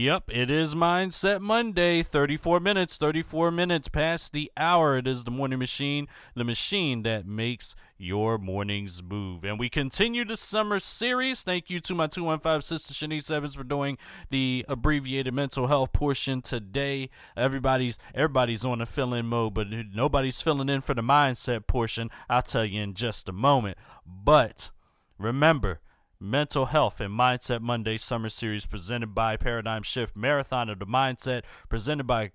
Yep, 0.00 0.30
it 0.32 0.50
is 0.50 0.74
Mindset 0.74 1.42
Monday. 1.42 2.02
34 2.02 2.58
minutes, 2.58 2.96
34 2.96 3.50
minutes 3.50 3.88
past 3.88 4.32
the 4.32 4.50
hour. 4.56 4.96
It 4.96 5.06
is 5.06 5.24
the 5.24 5.30
morning 5.30 5.58
machine, 5.58 6.08
the 6.34 6.42
machine 6.42 7.02
that 7.02 7.26
makes 7.26 7.74
your 7.98 8.38
mornings 8.38 9.02
move. 9.02 9.44
And 9.44 9.58
we 9.58 9.68
continue 9.68 10.24
the 10.24 10.38
summer 10.38 10.78
series. 10.78 11.42
Thank 11.42 11.68
you 11.68 11.80
to 11.80 11.94
my 11.94 12.06
215 12.06 12.62
sister 12.62 12.94
Shanice 12.94 13.30
Evans 13.30 13.56
for 13.56 13.62
doing 13.62 13.98
the 14.30 14.64
abbreviated 14.70 15.34
mental 15.34 15.66
health 15.66 15.92
portion 15.92 16.40
today. 16.40 17.10
Everybody's 17.36 17.98
everybody's 18.14 18.64
on 18.64 18.80
a 18.80 18.86
fill 18.86 19.12
in 19.12 19.26
mode, 19.26 19.52
but 19.52 19.66
nobody's 19.68 20.40
filling 20.40 20.70
in 20.70 20.80
for 20.80 20.94
the 20.94 21.02
mindset 21.02 21.66
portion. 21.66 22.08
I'll 22.26 22.40
tell 22.40 22.64
you 22.64 22.80
in 22.80 22.94
just 22.94 23.28
a 23.28 23.32
moment. 23.32 23.76
But 24.06 24.70
remember, 25.18 25.80
Mental 26.22 26.66
Health 26.66 27.00
and 27.00 27.18
Mindset 27.18 27.62
Monday 27.62 27.96
Summer 27.96 28.28
Series 28.28 28.66
presented 28.66 29.14
by 29.14 29.38
Paradigm 29.38 29.82
Shift 29.82 30.14
Marathon 30.14 30.68
of 30.68 30.78
the 30.78 30.86
Mindset, 30.86 31.44
presented 31.70 32.06
by 32.06 32.30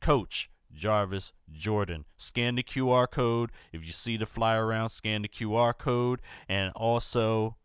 Coach 0.00 0.48
Jarvis 0.72 1.34
Jordan. 1.52 2.06
Scan 2.16 2.54
the 2.54 2.62
QR 2.62 3.10
code. 3.10 3.50
If 3.70 3.84
you 3.84 3.92
see 3.92 4.16
the 4.16 4.24
flyer 4.24 4.64
around, 4.64 4.88
scan 4.88 5.22
the 5.22 5.28
QR 5.28 5.76
code. 5.76 6.22
And 6.48 6.72
also 6.74 7.56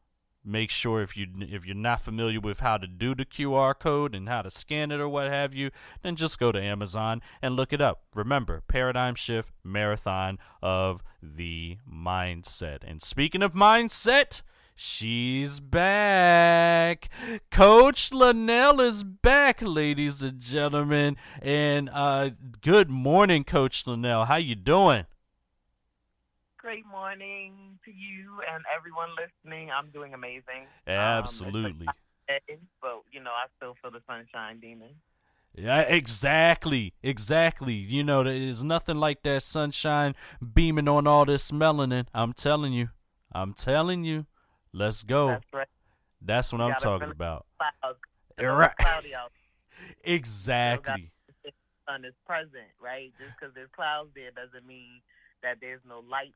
make 0.43 0.69
sure 0.69 1.01
if 1.01 1.15
you 1.15 1.27
if 1.39 1.65
you're 1.65 1.75
not 1.75 2.01
familiar 2.01 2.41
with 2.41 2.59
how 2.59 2.77
to 2.77 2.85
do 2.85 3.15
the 3.15 3.23
QR 3.23 3.77
code 3.77 4.13
and 4.13 4.27
how 4.27 4.41
to 4.41 4.51
scan 4.51 4.91
it 4.91 4.99
or 4.99 5.07
what 5.07 5.31
have 5.31 5.53
you, 5.53 5.71
then 6.01 6.17
just 6.17 6.39
go 6.39 6.51
to 6.51 6.61
Amazon 6.61 7.21
and 7.41 7.55
look 7.55 7.71
it 7.71 7.79
up. 7.79 8.03
Remember, 8.13 8.63
Paradigm 8.67 9.15
Shift 9.15 9.53
Marathon 9.63 10.39
of 10.61 11.01
the 11.21 11.77
Mindset. 11.89 12.79
And 12.85 13.01
speaking 13.01 13.41
of 13.41 13.53
mindset, 13.53 14.41
She's 14.75 15.59
back. 15.59 17.09
Coach 17.51 18.11
Linnell 18.11 18.81
is 18.81 19.03
back, 19.03 19.61
ladies 19.61 20.23
and 20.23 20.39
gentlemen. 20.39 21.15
And 21.41 21.89
uh, 21.93 22.31
good 22.61 22.89
morning, 22.89 23.43
Coach 23.43 23.85
Linnell. 23.85 24.25
How 24.25 24.37
you 24.37 24.55
doing? 24.55 25.05
Great 26.57 26.85
morning 26.87 27.77
to 27.85 27.91
you 27.91 28.41
and 28.51 28.63
everyone 28.75 29.09
listening. 29.15 29.69
I'm 29.69 29.91
doing 29.91 30.15
amazing. 30.15 30.65
Um, 30.87 30.93
Absolutely. 30.93 31.87
Um, 31.87 31.93
but 32.81 33.03
you 33.11 33.21
know, 33.21 33.31
I 33.31 33.45
still 33.57 33.75
feel 33.81 33.91
the 33.91 34.01
sunshine 34.07 34.59
demon. 34.59 34.89
Yeah, 35.53 35.81
exactly, 35.81 36.93
exactly. 37.03 37.75
You 37.75 38.03
know, 38.03 38.23
there's 38.23 38.63
nothing 38.63 38.97
like 38.97 39.21
that 39.21 39.43
sunshine 39.43 40.15
beaming 40.41 40.87
on 40.87 41.05
all 41.05 41.25
this 41.25 41.51
melanin. 41.51 42.07
I'm 42.11 42.33
telling 42.33 42.73
you, 42.73 42.89
I'm 43.31 43.53
telling 43.53 44.03
you. 44.03 44.25
Let's 44.73 45.03
go. 45.03 45.27
That's 45.27 45.53
right. 45.53 45.67
That's 46.21 46.51
what 46.51 46.59
you 46.59 46.65
I'm 46.65 46.75
talking 46.75 47.11
about. 47.11 47.45
Right. 47.59 47.73
Exactly. 50.03 51.11
The 51.43 51.51
sun 51.87 52.05
is 52.05 52.13
present, 52.25 52.71
right? 52.81 53.11
Just 53.19 53.31
because 53.39 53.53
there's 53.53 53.69
clouds 53.75 54.09
there 54.15 54.31
doesn't 54.31 54.65
mean 54.65 55.01
that 55.41 55.57
there's 55.61 55.81
no 55.87 55.99
light 56.09 56.33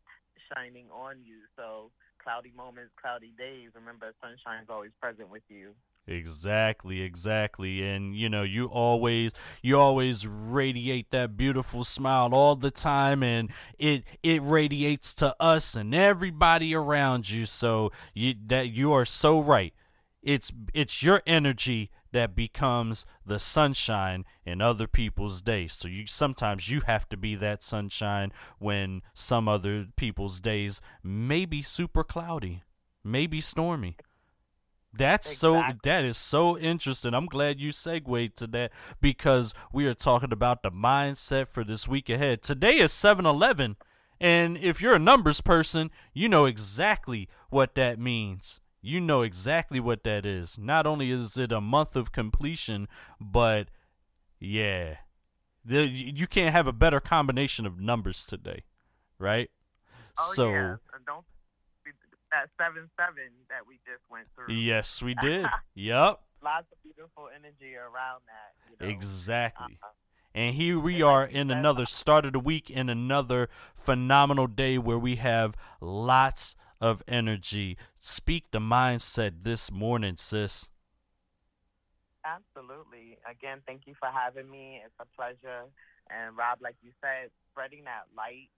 shining 0.53 0.88
on 0.91 1.17
you. 1.23 1.38
So 1.55 1.91
cloudy 2.28 2.52
moments, 2.58 2.92
cloudy 3.02 3.31
days. 3.38 3.70
Remember, 3.73 4.14
sunshine 4.22 4.64
is 4.64 4.70
always 4.70 4.92
present 5.00 5.30
with 5.30 5.44
you. 5.47 5.72
Exactly, 6.08 7.02
exactly. 7.02 7.88
And 7.88 8.17
you 8.17 8.28
know, 8.28 8.44
you 8.44 8.66
always 8.66 9.31
you 9.61 9.80
always 9.80 10.28
radiate 10.28 11.11
that 11.11 11.38
beautiful 11.38 11.86
smile 11.86 12.33
all 12.33 12.55
the 12.55 12.72
time 12.72 13.23
and 13.23 13.50
it 13.80 14.03
it 14.23 14.42
radiates 14.42 15.14
to 15.16 15.36
us 15.39 15.75
and 15.75 15.95
everybody 15.95 16.75
around 16.75 17.30
you. 17.30 17.45
So 17.45 17.92
you 18.14 18.36
that 18.48 18.70
you 18.70 18.92
are 18.92 19.05
so 19.05 19.39
right. 19.39 19.73
It's 20.22 20.52
it's 20.73 21.04
your 21.04 21.22
energy 21.26 21.92
that 22.12 22.36
becomes 22.36 23.06
the 23.26 23.40
sunshine 23.40 24.26
in 24.46 24.62
other 24.62 24.88
people's 24.88 25.42
days. 25.42 25.73
So 25.73 25.88
you 25.88 26.08
sometimes 26.08 26.70
you 26.70 26.82
have 26.82 27.08
to 27.10 27.18
be 27.18 27.36
that 27.36 27.64
sunshine 27.64 28.32
when 28.60 29.02
some 29.14 29.48
other 29.48 29.88
people's 29.95 30.40
days 30.40 30.82
may 31.04 31.45
be 31.45 31.61
super 31.61 32.04
cloudy, 32.04 32.64
maybe 33.04 33.42
stormy. 33.42 33.98
That's 34.94 35.32
exactly. 35.32 35.73
so 35.73 35.80
that 35.83 36.04
is 36.06 36.17
so 36.17 36.58
interesting. 36.58 37.14
I'm 37.14 37.27
glad 37.27 37.60
you 37.60 37.72
segued 37.72 38.36
to 38.38 38.48
that 38.48 38.72
because 39.00 39.54
we 39.72 39.86
are 39.86 39.94
talking 39.94 40.32
about 40.32 40.64
the 40.64 40.72
mindset 40.72 41.48
for 41.48 41.64
this 41.64 41.88
week 41.88 42.10
ahead. 42.10 42.42
Today 42.42 42.77
is 42.77 42.92
7-Eleven, 42.94 43.76
and 44.20 44.58
if 44.58 44.82
you're 44.82 44.95
a 44.95 45.00
numbers 45.00 45.42
person, 45.42 45.92
you 46.14 46.27
know 46.27 46.45
exactly 46.45 47.30
what 47.50 47.76
that 47.76 48.00
means. 48.00 48.60
You 48.87 49.02
know 49.02 49.21
exactly 49.21 49.81
what 49.81 50.05
that 50.05 50.25
is. 50.25 50.58
Not 50.58 50.87
only 50.87 51.11
is 51.11 51.36
it 51.36 51.52
a 51.52 51.59
month 51.59 51.98
of 51.98 52.14
completion, 52.14 52.87
but 53.20 53.67
yeah. 54.39 54.99
The, 55.65 55.86
you 55.86 56.25
can't 56.25 56.53
have 56.53 56.67
a 56.67 56.71
better 56.71 57.02
combination 57.02 57.65
of 57.65 57.81
numbers 57.81 58.26
today, 58.26 58.64
right? 59.20 59.52
Oh, 60.17 60.31
so 60.33 60.49
yeah. 60.52 60.76
don't 61.05 61.26
that 62.31 62.47
seven 62.58 62.89
seven 62.97 63.30
that 63.49 63.67
we 63.67 63.76
just 63.86 64.03
went 64.09 64.27
through. 64.33 64.53
Yes, 64.55 65.02
we 65.02 65.15
did. 65.15 65.45
yep. 65.76 66.21
Lots 66.42 66.67
of 66.71 66.81
beautiful 66.81 67.27
energy 67.36 67.76
around 67.76 68.21
that. 68.27 68.55
You 68.71 68.87
know? 68.87 68.93
Exactly. 68.93 69.77
Uh, 69.83 69.87
and 70.33 70.55
here 70.55 70.80
we 70.80 71.02
are 71.02 71.26
in 71.26 71.52
another 71.52 71.86
start 71.86 72.26
of 72.26 72.31
the 72.31 72.39
week 72.39 72.70
in 72.70 72.87
another 72.87 73.49
phenomenal 73.76 74.47
day 74.47 74.77
where 74.77 74.99
we 74.99 75.17
have 75.17 75.58
lots 75.81 76.55
of 76.80 77.04
energy. 77.08 77.77
Speak 77.99 78.45
the 78.52 78.60
mindset 78.60 79.43
this 79.43 79.71
morning, 79.71 80.15
sis. 80.15 80.70
Absolutely. 82.26 83.17
Again, 83.30 83.61
thank 83.65 83.88
you 83.88 83.93
for 83.99 84.10
having 84.10 84.49
me. 84.49 84.82
It's 84.83 84.93
a 84.99 85.05
pleasure. 85.15 85.64
And 86.10 86.38
Rob, 86.38 86.60
like 86.61 86.76
you 86.83 86.92
said, 87.02 87.32
spreading 87.52 87.86
that 87.86 88.08
light 88.15 88.49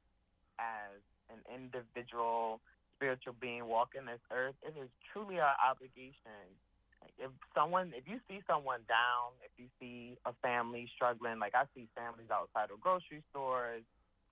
as 0.59 1.01
an 1.29 1.41
individual 1.53 2.61
spiritual 2.99 3.35
being 3.39 3.65
walking 3.65 4.05
this 4.05 4.19
earth, 4.31 4.55
it 4.61 4.75
is 4.75 4.89
truly 5.13 5.39
our 5.39 5.55
obligation. 5.63 6.51
If 7.17 7.31
someone, 7.55 7.93
if 7.95 8.03
you 8.07 8.19
see 8.27 8.43
someone 8.45 8.81
down, 8.89 9.31
if 9.39 9.51
you 9.55 9.71
see 9.79 10.17
a 10.25 10.33
family 10.43 10.89
struggling, 10.95 11.39
like 11.39 11.55
I 11.55 11.63
see 11.73 11.87
families 11.95 12.27
outside 12.27 12.71
of 12.71 12.81
grocery 12.81 13.23
stores, 13.31 13.83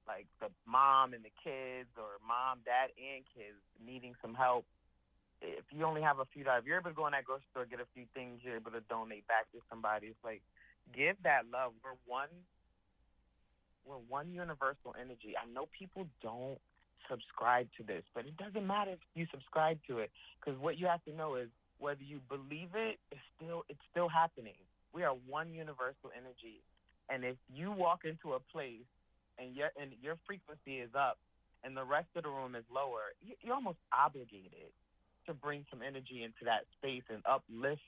like 0.08 0.26
the 0.40 0.48
mom 0.66 1.14
and 1.14 1.24
the 1.24 1.34
kids, 1.44 1.92
or 2.00 2.18
mom, 2.24 2.64
dad, 2.64 2.96
and 2.96 3.28
kids 3.36 3.60
needing 3.78 4.16
some 4.24 4.34
help. 4.34 4.66
If 5.42 5.68
you 5.70 5.86
only 5.86 6.02
have 6.02 6.18
a 6.18 6.26
few 6.34 6.44
dollars, 6.44 6.64
if 6.64 6.68
you're 6.68 6.80
able 6.80 6.90
to 6.90 6.98
go 6.98 7.06
in 7.06 7.14
that 7.14 7.26
grocery 7.28 7.46
store, 7.52 7.68
get 7.70 7.80
a 7.80 7.92
few 7.94 8.10
things, 8.16 8.42
you're 8.42 8.58
able 8.58 8.72
to 8.72 8.82
donate 8.90 9.28
back 9.28 9.52
to 9.54 9.60
somebody. 9.70 10.08
It's 10.08 10.24
like 10.24 10.42
give 10.96 11.16
that 11.24 11.46
love. 11.52 11.74
We're 11.84 12.00
one. 12.08 12.32
We're 13.86 14.02
one 14.10 14.32
universal 14.32 14.96
energy. 15.00 15.36
I 15.38 15.46
know 15.48 15.70
people 15.78 16.08
don't 16.24 16.60
subscribe 17.08 17.68
to 17.78 17.84
this, 17.84 18.04
but 18.16 18.26
it 18.26 18.36
doesn't 18.36 18.66
matter 18.66 18.92
if 18.92 19.00
you 19.16 19.28
subscribe 19.32 19.80
to 19.88 20.00
it 20.00 20.12
because 20.40 20.60
what 20.60 20.78
you 20.78 20.88
have 20.88 21.04
to 21.06 21.14
know 21.14 21.36
is 21.36 21.48
whether 21.80 22.04
you 22.04 22.20
believe 22.28 22.74
it, 22.74 23.00
it's 23.12 23.22
still 23.36 23.64
it's 23.70 23.80
still 23.92 24.10
happening. 24.10 24.58
We 24.94 25.04
are 25.04 25.14
one 25.28 25.54
universal 25.54 26.10
energy, 26.16 26.64
and 27.10 27.24
if 27.24 27.38
you 27.54 27.72
walk 27.72 28.02
into 28.04 28.34
a 28.34 28.40
place 28.40 28.90
and 29.40 29.56
your 29.56 29.70
and 29.80 29.92
your 30.02 30.18
frequency 30.26 30.80
is 30.80 30.90
up 30.96 31.18
and 31.64 31.76
the 31.76 31.84
rest 31.84 32.08
of 32.16 32.24
the 32.24 32.30
room 32.30 32.56
is 32.56 32.64
lower, 32.74 33.14
you're 33.42 33.56
almost 33.56 33.80
obligated 33.92 34.72
to 35.26 35.34
bring 35.34 35.66
some 35.70 35.82
energy 35.82 36.24
into 36.24 36.46
that 36.46 36.64
space 36.78 37.04
and 37.10 37.22
uplift 37.26 37.82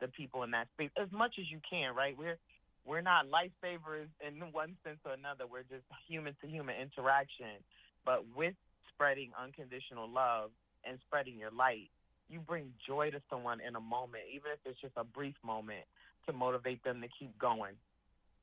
the 0.00 0.08
people 0.08 0.42
in 0.42 0.50
that 0.50 0.68
space 0.74 0.90
as 1.00 1.10
much 1.12 1.34
as 1.38 1.46
you 1.50 1.60
can. 1.68 1.94
Right? 1.94 2.16
We're 2.16 2.38
we're 2.86 3.02
not 3.02 3.26
lifesavers 3.26 4.06
in 4.22 4.38
one 4.52 4.76
sense 4.84 4.98
or 5.04 5.12
another. 5.12 5.44
We're 5.50 5.66
just 5.66 5.84
human 6.06 6.36
to 6.40 6.46
human 6.46 6.76
interaction. 6.76 7.58
But 8.04 8.22
with 8.36 8.54
spreading 8.94 9.32
unconditional 9.34 10.08
love 10.08 10.50
and 10.86 10.98
spreading 11.06 11.36
your 11.36 11.50
light, 11.50 11.90
you 12.30 12.40
bring 12.40 12.72
joy 12.86 13.10
to 13.10 13.20
someone 13.28 13.58
in 13.60 13.74
a 13.76 13.80
moment, 13.80 14.24
even 14.30 14.50
if 14.52 14.58
it's 14.64 14.80
just 14.80 14.94
a 14.96 15.04
brief 15.04 15.34
moment, 15.44 15.84
to 16.26 16.32
motivate 16.32 16.82
them 16.82 17.00
to 17.00 17.08
keep 17.18 17.36
going, 17.38 17.74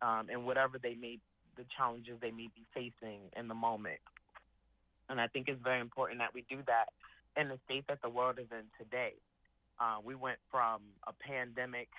um, 0.01 0.27
and 0.29 0.45
whatever 0.45 0.77
they 0.77 0.95
may, 0.95 1.19
the 1.57 1.65
challenges 1.77 2.17
they 2.21 2.31
may 2.31 2.49
be 2.55 2.65
facing 2.73 3.19
in 3.37 3.47
the 3.47 3.55
moment. 3.55 3.99
And 5.09 5.19
I 5.19 5.27
think 5.27 5.47
it's 5.47 5.61
very 5.61 5.81
important 5.81 6.19
that 6.19 6.33
we 6.33 6.45
do 6.49 6.57
that 6.67 6.89
in 7.39 7.49
the 7.49 7.59
state 7.65 7.85
that 7.87 8.01
the 8.01 8.09
world 8.09 8.39
is 8.39 8.47
in 8.51 8.65
today. 8.77 9.13
Uh, 9.79 9.97
we 10.03 10.15
went 10.15 10.37
from 10.51 10.81
a 11.07 11.13
pandemic 11.13 11.89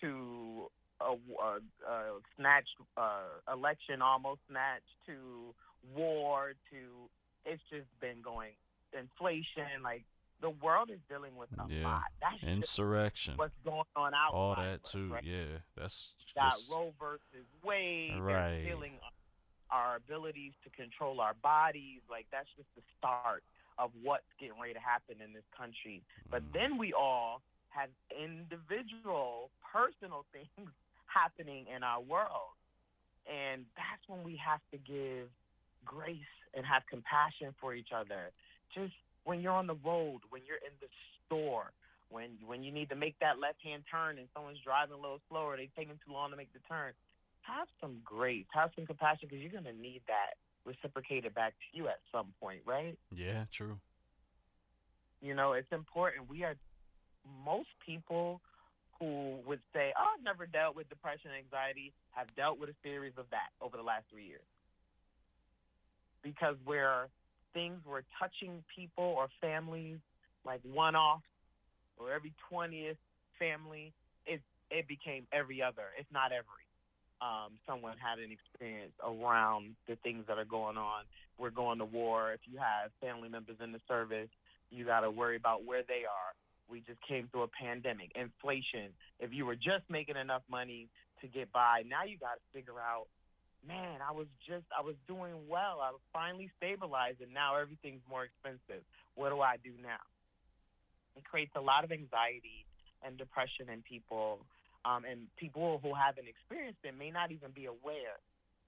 to 0.00 0.70
a, 1.00 1.12
a, 1.12 1.90
a 1.90 2.20
snatched 2.36 2.76
uh, 2.96 3.52
election, 3.52 4.02
almost 4.02 4.40
snatched, 4.48 4.84
to 5.06 5.54
war, 5.94 6.52
to 6.70 7.08
it's 7.44 7.62
just 7.70 7.88
been 8.00 8.22
going 8.22 8.52
inflation. 8.92 9.82
Like 9.82 10.04
the 10.42 10.50
world 10.50 10.90
is 10.90 10.98
dealing 11.08 11.36
with 11.36 11.48
a 11.56 11.72
yeah. 11.72 11.84
lot. 11.84 12.02
That's 12.20 12.42
insurrection. 12.42 13.34
What's 13.36 13.54
going 13.64 13.84
on 13.96 14.12
out? 14.12 14.32
There. 14.32 14.40
All 14.40 14.54
that 14.56 14.84
too. 14.84 15.12
Right? 15.12 15.24
Yeah, 15.24 15.62
that's 15.76 16.14
got 16.34 16.52
just... 16.52 16.70
Roe 16.70 16.92
versus 17.00 17.46
Wade. 17.64 18.20
Right. 18.20 18.60
Stealing 18.64 18.98
our 19.70 19.96
abilities 19.96 20.52
to 20.64 20.70
control 20.70 21.20
our 21.20 21.34
bodies. 21.42 22.02
Like 22.10 22.26
that's 22.30 22.48
just 22.56 22.68
the 22.76 22.82
start 22.98 23.42
of 23.78 23.90
what's 24.02 24.28
getting 24.38 24.60
ready 24.60 24.74
to 24.74 24.80
happen 24.80 25.16
in 25.24 25.32
this 25.32 25.46
country. 25.56 26.02
Mm. 26.02 26.30
But 26.30 26.42
then 26.52 26.76
we 26.76 26.92
all 26.92 27.40
have 27.70 27.88
individual, 28.10 29.50
personal 29.72 30.26
things 30.32 30.68
happening 31.06 31.66
in 31.74 31.82
our 31.82 32.00
world. 32.00 32.58
And 33.30 33.64
that's 33.76 34.02
when 34.08 34.24
we 34.24 34.36
have 34.44 34.60
to 34.72 34.78
give 34.78 35.30
grace 35.84 36.34
and 36.54 36.66
have 36.66 36.82
compassion 36.90 37.54
for 37.60 37.74
each 37.74 37.94
other. 37.94 38.32
Just 38.74 38.92
when 39.24 39.40
you're 39.40 39.52
on 39.52 39.66
the 39.66 39.76
road, 39.84 40.20
when 40.30 40.42
you're 40.46 40.58
in 40.58 40.72
the 40.80 40.88
store, 41.26 41.72
when 42.10 42.30
when 42.46 42.62
you 42.62 42.72
need 42.72 42.88
to 42.90 42.96
make 42.96 43.18
that 43.20 43.38
left 43.38 43.62
hand 43.62 43.84
turn 43.90 44.18
and 44.18 44.28
someone's 44.34 44.58
driving 44.64 44.94
a 44.94 45.00
little 45.00 45.20
slower, 45.28 45.56
they're 45.56 45.66
taking 45.76 45.98
too 46.04 46.12
long 46.12 46.30
to 46.30 46.36
make 46.36 46.52
the 46.52 46.60
turn. 46.68 46.92
Have 47.42 47.68
some 47.80 48.00
grace, 48.04 48.46
have 48.52 48.70
some 48.76 48.86
compassion, 48.86 49.28
because 49.28 49.42
you're 49.42 49.52
gonna 49.52 49.72
need 49.72 50.02
that 50.06 50.36
reciprocated 50.64 51.34
back 51.34 51.54
to 51.54 51.76
you 51.76 51.88
at 51.88 51.98
some 52.12 52.32
point, 52.40 52.60
right? 52.64 52.96
Yeah, 53.14 53.44
true. 53.50 53.78
You 55.20 55.34
know, 55.34 55.52
it's 55.52 55.72
important. 55.72 56.28
We 56.28 56.44
are 56.44 56.56
most 57.44 57.68
people 57.84 58.40
who 58.98 59.40
would 59.46 59.60
say, 59.72 59.92
"Oh, 59.98 60.14
I've 60.14 60.22
never 60.22 60.46
dealt 60.46 60.76
with 60.76 60.88
depression 60.88 61.30
and 61.30 61.38
anxiety," 61.38 61.92
have 62.12 62.32
dealt 62.36 62.58
with 62.58 62.70
a 62.70 62.74
series 62.82 63.16
of 63.16 63.28
that 63.30 63.50
over 63.60 63.76
the 63.76 63.82
last 63.82 64.08
three 64.10 64.26
years. 64.26 64.46
Because 66.22 66.56
where 66.64 67.08
things 67.54 67.80
were 67.86 68.04
touching 68.18 68.62
people 68.74 69.04
or 69.04 69.28
families 69.40 69.98
like 70.44 70.60
one 70.72 70.94
off 70.94 71.22
or 71.98 72.12
every 72.12 72.32
20th 72.50 72.96
family, 73.38 73.92
it, 74.26 74.40
it 74.70 74.88
became 74.88 75.26
every 75.32 75.62
other, 75.62 75.94
if 75.98 76.06
not 76.12 76.32
every. 76.32 76.46
Um, 77.20 77.52
someone 77.66 77.94
had 78.02 78.18
an 78.18 78.32
experience 78.32 78.92
around 78.98 79.76
the 79.86 79.94
things 80.02 80.24
that 80.26 80.38
are 80.38 80.44
going 80.44 80.76
on. 80.76 81.04
We're 81.38 81.50
going 81.54 81.78
to 81.78 81.84
war. 81.84 82.32
If 82.32 82.40
you 82.50 82.58
have 82.58 82.90
family 83.00 83.28
members 83.28 83.56
in 83.62 83.70
the 83.70 83.80
service, 83.86 84.28
you 84.70 84.84
got 84.84 85.00
to 85.00 85.10
worry 85.10 85.36
about 85.36 85.64
where 85.64 85.82
they 85.86 86.02
are. 86.02 86.34
We 86.68 86.80
just 86.80 86.98
came 87.06 87.28
through 87.30 87.42
a 87.42 87.48
pandemic, 87.48 88.10
inflation. 88.16 88.90
If 89.20 89.32
you 89.32 89.46
were 89.46 89.54
just 89.54 89.84
making 89.88 90.16
enough 90.16 90.42
money 90.50 90.88
to 91.20 91.28
get 91.28 91.52
by, 91.52 91.84
now 91.88 92.02
you 92.04 92.18
got 92.18 92.34
to 92.34 92.44
figure 92.52 92.80
out, 92.80 93.06
man, 93.66 94.02
I 94.02 94.12
was 94.12 94.26
just, 94.46 94.66
I 94.76 94.82
was 94.82 94.96
doing 95.06 95.34
well. 95.48 95.80
I 95.82 95.90
was 95.90 96.00
finally 96.12 96.50
stabilized, 96.56 97.20
and 97.20 97.32
now 97.32 97.56
everything's 97.56 98.02
more 98.08 98.24
expensive. 98.24 98.82
What 99.14 99.30
do 99.30 99.40
I 99.40 99.56
do 99.62 99.70
now? 99.82 100.02
It 101.16 101.24
creates 101.24 101.52
a 101.56 101.60
lot 101.60 101.84
of 101.84 101.92
anxiety 101.92 102.66
and 103.04 103.18
depression 103.18 103.68
in 103.72 103.82
people, 103.82 104.40
um, 104.84 105.04
and 105.04 105.28
people 105.36 105.78
who 105.82 105.94
haven't 105.94 106.26
experienced 106.26 106.78
it 106.82 106.96
may 106.98 107.10
not 107.10 107.30
even 107.30 107.50
be 107.54 107.66
aware 107.66 108.18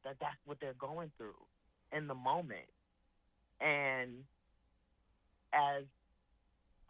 that 0.04 0.16
that's 0.20 0.38
what 0.44 0.58
they're 0.60 0.78
going 0.78 1.10
through 1.16 1.40
in 1.96 2.06
the 2.06 2.14
moment. 2.14 2.68
And 3.60 4.24
as 5.52 5.84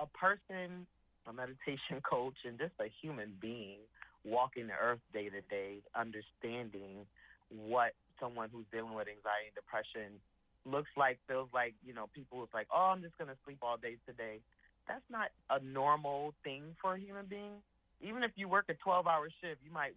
a 0.00 0.06
person, 0.06 0.86
a 1.26 1.32
meditation 1.32 2.02
coach, 2.02 2.36
and 2.44 2.58
just 2.58 2.74
a 2.80 2.90
human 3.00 3.32
being 3.40 3.78
walking 4.24 4.66
the 4.66 4.74
earth 4.74 5.00
day 5.12 5.28
to 5.28 5.40
day, 5.48 5.84
understanding 5.94 7.06
what 7.48 7.92
someone 8.20 8.48
who's 8.52 8.66
dealing 8.72 8.94
with 8.94 9.08
anxiety 9.08 9.50
and 9.50 9.56
depression 9.56 10.20
looks 10.64 10.90
like, 10.96 11.18
feels 11.28 11.48
like, 11.52 11.74
you 11.84 11.92
know, 11.92 12.08
people 12.14 12.42
is 12.42 12.48
like, 12.54 12.66
oh, 12.72 12.92
I'm 12.94 13.02
just 13.02 13.16
going 13.18 13.28
to 13.28 13.36
sleep 13.44 13.58
all 13.60 13.76
day 13.76 13.96
today 14.06 14.40
that's 14.88 15.04
not 15.10 15.32
a 15.50 15.60
normal 15.64 16.34
thing 16.44 16.76
for 16.80 16.94
a 16.94 17.00
human 17.00 17.26
being. 17.26 17.62
Even 18.00 18.22
if 18.22 18.32
you 18.36 18.48
work 18.48 18.66
a 18.68 18.74
12 18.74 19.06
hour 19.06 19.28
shift, 19.40 19.60
you 19.64 19.72
might 19.72 19.92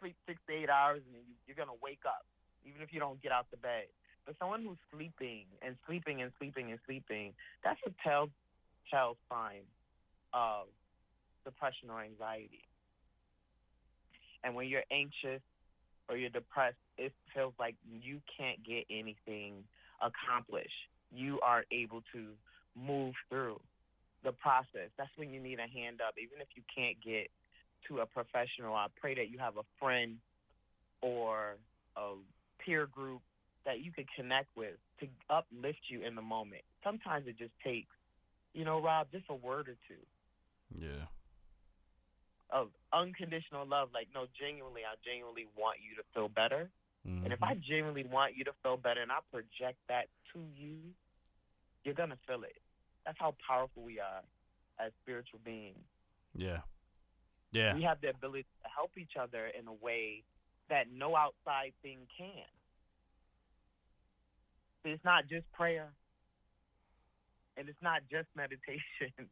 sleep 0.00 0.16
six 0.26 0.40
to 0.48 0.52
eight 0.52 0.68
hours 0.68 1.00
and 1.06 1.14
you, 1.14 1.22
you're 1.46 1.56
going 1.56 1.72
to 1.72 1.80
wake 1.82 2.04
up, 2.06 2.26
even 2.64 2.82
if 2.82 2.92
you 2.92 3.00
don't 3.00 3.20
get 3.22 3.32
out 3.32 3.46
the 3.50 3.56
bed. 3.56 3.88
But 4.26 4.36
someone 4.38 4.62
who's 4.62 4.78
sleeping 4.92 5.46
and 5.62 5.76
sleeping 5.86 6.20
and 6.20 6.32
sleeping 6.38 6.70
and 6.70 6.80
sleeping, 6.84 7.32
that's 7.64 7.80
a 7.86 7.92
telltale 8.02 9.16
sign 9.30 9.64
of 10.34 10.66
depression 11.44 11.88
or 11.88 12.02
anxiety. 12.02 12.66
And 14.44 14.54
when 14.54 14.68
you're 14.68 14.86
anxious 14.90 15.40
or 16.08 16.16
you're 16.16 16.30
depressed, 16.30 16.76
it 16.98 17.12
feels 17.34 17.54
like 17.58 17.74
you 18.00 18.20
can't 18.36 18.62
get 18.64 18.84
anything 18.90 19.64
accomplished. 20.00 20.88
You 21.12 21.40
aren't 21.40 21.66
able 21.72 22.02
to 22.12 22.28
move 22.74 23.14
through 23.28 23.60
the 24.24 24.32
process. 24.32 24.90
That's 24.96 25.10
when 25.16 25.30
you 25.30 25.40
need 25.40 25.58
a 25.58 25.68
hand 25.68 26.00
up. 26.06 26.14
Even 26.18 26.40
if 26.40 26.48
you 26.54 26.62
can't 26.74 26.96
get 27.02 27.30
to 27.88 28.00
a 28.00 28.06
professional, 28.06 28.74
I 28.74 28.86
pray 29.00 29.14
that 29.14 29.30
you 29.30 29.38
have 29.38 29.56
a 29.56 29.66
friend 29.80 30.16
or 31.00 31.56
a 31.96 32.14
peer 32.64 32.86
group 32.86 33.22
that 33.64 33.80
you 33.80 33.92
could 33.92 34.06
connect 34.14 34.48
with 34.56 34.74
to 35.00 35.06
uplift 35.28 35.78
you 35.88 36.04
in 36.04 36.14
the 36.14 36.22
moment. 36.22 36.62
Sometimes 36.84 37.26
it 37.26 37.38
just 37.38 37.52
takes, 37.64 37.92
you 38.54 38.64
know, 38.64 38.80
Rob, 38.80 39.08
just 39.12 39.26
a 39.28 39.34
word 39.34 39.68
or 39.68 39.76
two. 39.88 40.00
Yeah. 40.74 41.06
Of 42.56 42.68
unconditional 42.92 43.68
love, 43.68 43.90
like 43.92 44.08
no, 44.14 44.24
genuinely, 44.32 44.80
I 44.88 44.96
genuinely 45.04 45.44
want 45.56 45.76
you 45.84 45.92
to 46.00 46.04
feel 46.14 46.28
better. 46.32 46.70
Mm-hmm. 47.06 47.24
And 47.24 47.32
if 47.32 47.42
I 47.42 47.52
mm-hmm. 47.52 47.68
genuinely 47.68 48.04
want 48.08 48.32
you 48.34 48.44
to 48.44 48.52
feel 48.62 48.78
better, 48.78 49.02
and 49.02 49.12
I 49.12 49.20
project 49.30 49.76
that 49.88 50.08
to 50.32 50.40
you, 50.56 50.78
you're 51.84 51.94
gonna 51.94 52.16
feel 52.26 52.44
it. 52.44 52.56
That's 53.04 53.18
how 53.20 53.34
powerful 53.46 53.82
we 53.82 54.00
are 54.00 54.24
as 54.80 54.92
spiritual 55.02 55.40
beings. 55.44 55.84
Yeah. 56.34 56.64
Yeah. 57.52 57.74
We 57.74 57.82
have 57.82 58.00
the 58.00 58.08
ability 58.10 58.46
to 58.64 58.68
help 58.74 58.92
each 58.96 59.20
other 59.20 59.50
in 59.58 59.68
a 59.68 59.72
way 59.72 60.24
that 60.68 60.86
no 60.92 61.14
outside 61.14 61.72
thing 61.82 61.98
can. 62.16 62.48
It's 64.84 65.04
not 65.04 65.28
just 65.28 65.50
prayer. 65.52 65.92
And 67.56 67.68
it's 67.68 67.82
not 67.82 68.02
just 68.10 68.28
meditation. 68.36 69.28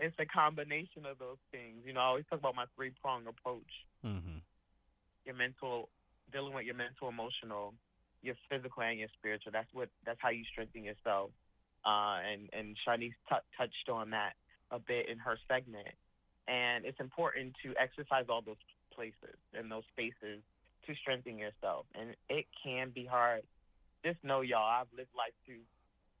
It's 0.00 0.16
a 0.18 0.26
combination 0.26 1.06
of 1.06 1.18
those 1.18 1.38
things. 1.50 1.82
You 1.86 1.92
know, 1.92 2.00
I 2.00 2.04
always 2.04 2.24
talk 2.28 2.40
about 2.40 2.54
my 2.54 2.66
three 2.74 2.92
prong 3.00 3.26
approach. 3.26 3.72
Mm-hmm. 4.04 4.42
Your 5.24 5.34
mental, 5.34 5.88
dealing 6.32 6.52
with 6.52 6.66
your 6.66 6.74
mental, 6.74 7.08
emotional, 7.08 7.74
your 8.22 8.34
physical, 8.50 8.82
and 8.82 8.98
your 8.98 9.08
spiritual. 9.18 9.52
That's 9.52 9.72
what. 9.72 9.88
That's 10.04 10.18
how 10.20 10.30
you 10.30 10.44
strengthen 10.50 10.84
yourself 10.84 11.30
uh, 11.84 12.18
and 12.24 12.48
and 12.52 12.76
Shanice 12.86 13.14
t- 13.28 13.48
touched 13.56 13.88
on 13.92 14.10
that 14.10 14.34
a 14.70 14.78
bit 14.78 15.08
in 15.08 15.18
her 15.18 15.38
segment. 15.48 15.88
And 16.48 16.84
it's 16.84 17.00
important 17.00 17.54
to 17.64 17.72
exercise 17.80 18.26
all 18.28 18.42
those 18.42 18.60
places 18.94 19.36
and 19.54 19.70
those 19.70 19.84
spaces 19.92 20.42
to 20.86 20.94
strengthen 21.00 21.38
yourself. 21.38 21.86
And 21.94 22.14
it 22.28 22.46
can 22.62 22.90
be 22.90 23.04
hard. 23.04 23.42
Just 24.04 24.22
know, 24.22 24.42
y'all, 24.42 24.68
I've 24.68 24.92
lived 24.96 25.12
life 25.16 25.32
too. 25.46 25.64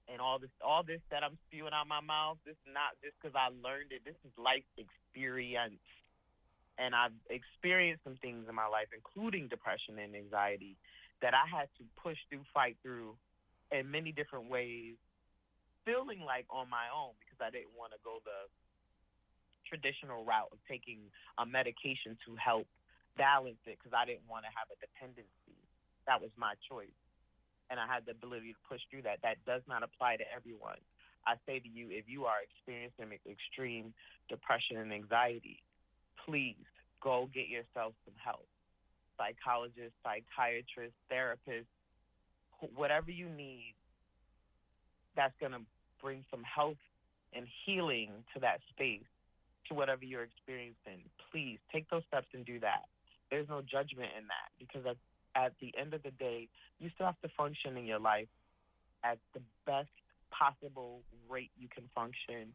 And 0.04 0.20
all 0.20 0.38
this, 0.38 0.52
all 0.60 0.84
this 0.84 1.00
that 1.10 1.24
I'm 1.24 1.38
spewing 1.48 1.72
out 1.72 1.88
my 1.88 2.04
mouth, 2.04 2.36
this 2.44 2.60
is 2.68 2.72
not 2.72 2.92
just 3.00 3.16
because 3.16 3.32
I 3.32 3.48
learned 3.64 3.88
it. 3.90 4.04
This 4.04 4.18
is 4.24 4.32
life 4.36 4.66
experience. 4.76 5.80
And 6.76 6.92
I've 6.92 7.16
experienced 7.30 8.04
some 8.04 8.20
things 8.20 8.44
in 8.48 8.54
my 8.54 8.66
life, 8.66 8.92
including 8.92 9.48
depression 9.48 9.96
and 9.96 10.12
anxiety, 10.12 10.76
that 11.22 11.32
I 11.32 11.48
had 11.48 11.72
to 11.80 11.84
push 11.96 12.18
through, 12.28 12.44
fight 12.52 12.76
through 12.82 13.16
in 13.72 13.90
many 13.90 14.12
different 14.12 14.50
ways 14.50 15.00
feeling 15.84 16.24
like 16.24 16.48
on 16.48 16.68
my 16.68 16.88
own 16.88 17.12
because 17.20 17.38
I 17.40 17.52
didn't 17.52 17.76
want 17.76 17.92
to 17.92 18.00
go 18.00 18.24
the 18.24 18.48
traditional 19.68 20.24
route 20.24 20.52
of 20.52 20.58
taking 20.68 21.12
a 21.36 21.44
medication 21.44 22.16
to 22.24 22.36
help 22.36 22.66
balance 23.16 23.60
it 23.68 23.78
because 23.78 23.92
I 23.92 24.04
didn't 24.08 24.26
want 24.28 24.48
to 24.48 24.52
have 24.52 24.68
a 24.72 24.76
dependency. 24.80 25.56
That 26.08 26.20
was 26.20 26.32
my 26.36 26.56
choice. 26.68 26.92
And 27.70 27.80
I 27.80 27.86
had 27.86 28.04
the 28.06 28.12
ability 28.12 28.52
to 28.52 28.60
push 28.68 28.80
through 28.90 29.02
that. 29.02 29.18
That 29.22 29.38
does 29.46 29.62
not 29.68 29.82
apply 29.82 30.16
to 30.16 30.24
everyone. 30.34 30.78
I 31.26 31.34
say 31.46 31.58
to 31.58 31.68
you, 31.68 31.88
if 31.90 32.04
you 32.06 32.26
are 32.26 32.44
experiencing 32.44 33.18
extreme 33.24 33.94
depression 34.28 34.76
and 34.76 34.92
anxiety, 34.92 35.62
please 36.24 36.60
go 37.02 37.28
get 37.32 37.48
yourself 37.48 37.94
some 38.04 38.14
help. 38.22 38.46
Psychologist, 39.16 39.94
psychiatrist, 40.04 40.94
therapist, 41.08 41.68
whatever 42.74 43.10
you 43.10 43.28
need 43.28 43.74
that's 45.16 45.34
going 45.40 45.52
to 45.52 45.60
bring 46.02 46.24
some 46.30 46.42
health 46.42 46.80
and 47.32 47.46
healing 47.64 48.10
to 48.34 48.40
that 48.40 48.60
space, 48.70 49.06
to 49.68 49.74
whatever 49.74 50.04
you're 50.04 50.24
experiencing, 50.24 51.00
please 51.30 51.58
take 51.72 51.88
those 51.90 52.02
steps 52.08 52.26
and 52.34 52.44
do 52.44 52.60
that. 52.60 52.84
There's 53.30 53.48
no 53.48 53.62
judgment 53.62 54.10
in 54.18 54.26
that 54.28 54.52
because 54.58 54.84
at, 54.86 54.96
at 55.34 55.52
the 55.60 55.72
end 55.78 55.94
of 55.94 56.02
the 56.02 56.10
day, 56.12 56.48
you 56.78 56.90
still 56.94 57.06
have 57.06 57.20
to 57.22 57.28
function 57.36 57.76
in 57.76 57.84
your 57.84 57.98
life 57.98 58.28
at 59.02 59.18
the 59.34 59.40
best 59.66 59.90
possible 60.30 61.00
rate 61.28 61.50
you 61.58 61.68
can 61.68 61.84
function. 61.94 62.52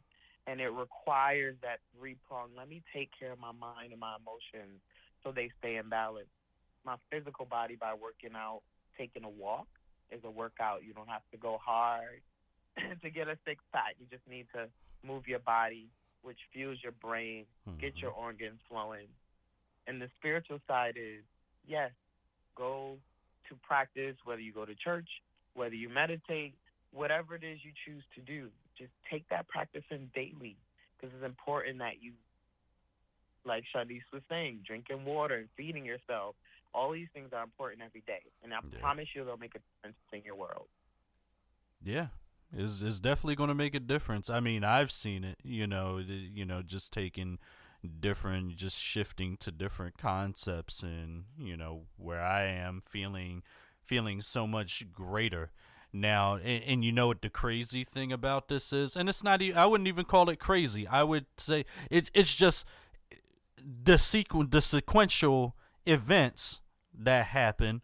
And 0.48 0.60
it 0.60 0.70
requires 0.70 1.56
that 1.62 1.80
three 1.98 2.16
prong. 2.28 2.50
Let 2.58 2.70
me 2.70 2.82
take 2.94 3.10
care 3.18 3.32
of 3.32 3.40
my 3.40 3.52
mind 3.52 3.92
and 3.92 4.00
my 4.00 4.16
emotions 4.16 4.82
so 5.24 5.32
they 5.32 5.52
stay 5.60 5.76
in 5.76 5.90
balance. 5.90 6.32
My 6.86 6.96
physical 7.12 7.46
body 7.46 7.76
by 7.76 7.94
working 7.94 8.36
out, 8.36 8.62
taking 8.98 9.24
a 9.24 9.30
walk 9.30 9.68
is 10.12 10.22
a 10.24 10.32
workout. 10.32 10.84
You 10.84 10.94
don't 10.94 11.10
have 11.10 11.22
to 11.32 11.38
go 11.38 11.60
hard. 11.64 12.22
to 13.02 13.10
get 13.10 13.28
a 13.28 13.38
six 13.46 13.64
pack. 13.74 13.96
You 14.00 14.06
just 14.10 14.28
need 14.30 14.48
to 14.54 14.68
move 15.06 15.28
your 15.28 15.40
body, 15.40 15.88
which 16.22 16.38
fuels 16.54 16.78
your 16.84 16.92
brain, 16.94 17.46
mm-hmm. 17.68 17.80
get 17.80 17.98
your 17.98 18.12
organs 18.12 18.60
flowing. 18.70 19.08
And 19.88 20.02
the 20.02 20.10
spiritual 20.20 20.60
side 20.68 20.96
is 20.98 21.24
yes, 21.68 21.92
go 22.60 22.98
to 23.50 23.56
practice, 23.68 24.16
whether 24.26 24.42
you 24.42 24.54
go 24.54 24.66
to 24.66 24.76
church, 24.76 25.08
whether 25.56 25.76
you 25.76 25.90
meditate, 25.90 26.54
whatever 26.94 27.36
it 27.36 27.44
is 27.44 27.60
you 27.64 27.72
choose 27.86 28.04
to 28.16 28.22
do. 28.22 28.50
Just 28.78 28.92
take 29.10 29.28
that 29.30 29.48
practice 29.48 29.84
in 29.90 30.12
daily 30.14 30.56
because 30.96 31.16
it's 31.16 31.26
important 31.26 31.80
that 31.80 32.02
you 32.02 32.12
like 33.46 33.64
Shanice 33.74 34.02
was 34.14 34.22
saying, 34.30 34.60
drinking 34.68 35.06
water 35.06 35.36
and 35.38 35.48
feeding 35.58 35.86
yourself. 35.86 36.36
All 36.74 36.92
these 36.92 37.08
things 37.14 37.30
are 37.34 37.44
important 37.44 37.82
every 37.82 38.04
day, 38.06 38.22
and 38.44 38.54
I 38.54 38.60
Yeah. 38.62 38.80
promise 38.80 39.08
you 39.16 39.26
they'll 39.26 39.38
make 39.38 39.56
a 39.56 39.60
difference 39.60 39.98
in 40.14 40.22
your 40.24 40.36
world. 40.36 40.68
Yeah, 41.84 42.08
is 42.56 42.82
is 42.84 43.00
definitely 43.00 43.36
going 43.36 43.48
to 43.48 43.56
make 43.56 43.74
a 43.74 43.80
difference. 43.80 44.30
I 44.30 44.40
mean, 44.40 44.64
I've 44.64 44.92
seen 44.92 45.24
it. 45.24 45.40
You 45.44 45.66
know, 45.66 45.98
you 45.98 46.46
know, 46.46 46.62
just 46.62 46.94
taking 46.94 47.40
different, 48.00 48.56
just 48.56 48.80
shifting 48.80 49.38
to 49.38 49.52
different 49.52 49.98
concepts, 49.98 50.84
and 50.84 51.26
you 51.38 51.58
know, 51.58 51.84
where 51.98 52.22
I 52.22 52.44
am 52.44 52.82
feeling 52.88 53.44
feeling 53.86 54.22
so 54.22 54.46
much 54.46 54.86
greater 54.94 55.52
now. 55.92 56.36
And, 56.36 56.64
and 56.64 56.84
you 56.84 56.92
know 56.92 57.08
what 57.08 57.22
the 57.22 57.30
crazy 57.30 57.84
thing 57.84 58.12
about 58.12 58.48
this 58.48 58.72
is, 58.74 58.96
and 58.96 59.10
it's 59.10 59.24
not. 59.24 59.42
even 59.42 59.58
i 59.58 59.66
wouldn't 59.66 59.88
even 59.88 60.06
call 60.06 60.30
it 60.30 60.40
crazy. 60.40 60.88
I 60.88 61.04
would 61.04 61.26
say 61.38 61.66
it's 61.90 62.10
it's 62.14 62.36
just 62.36 62.66
the 63.62 63.94
sequ- 63.94 64.52
the 64.52 64.62
sequential 64.62 65.56
events 65.86 66.62
that 66.94 67.28
happen 67.28 67.82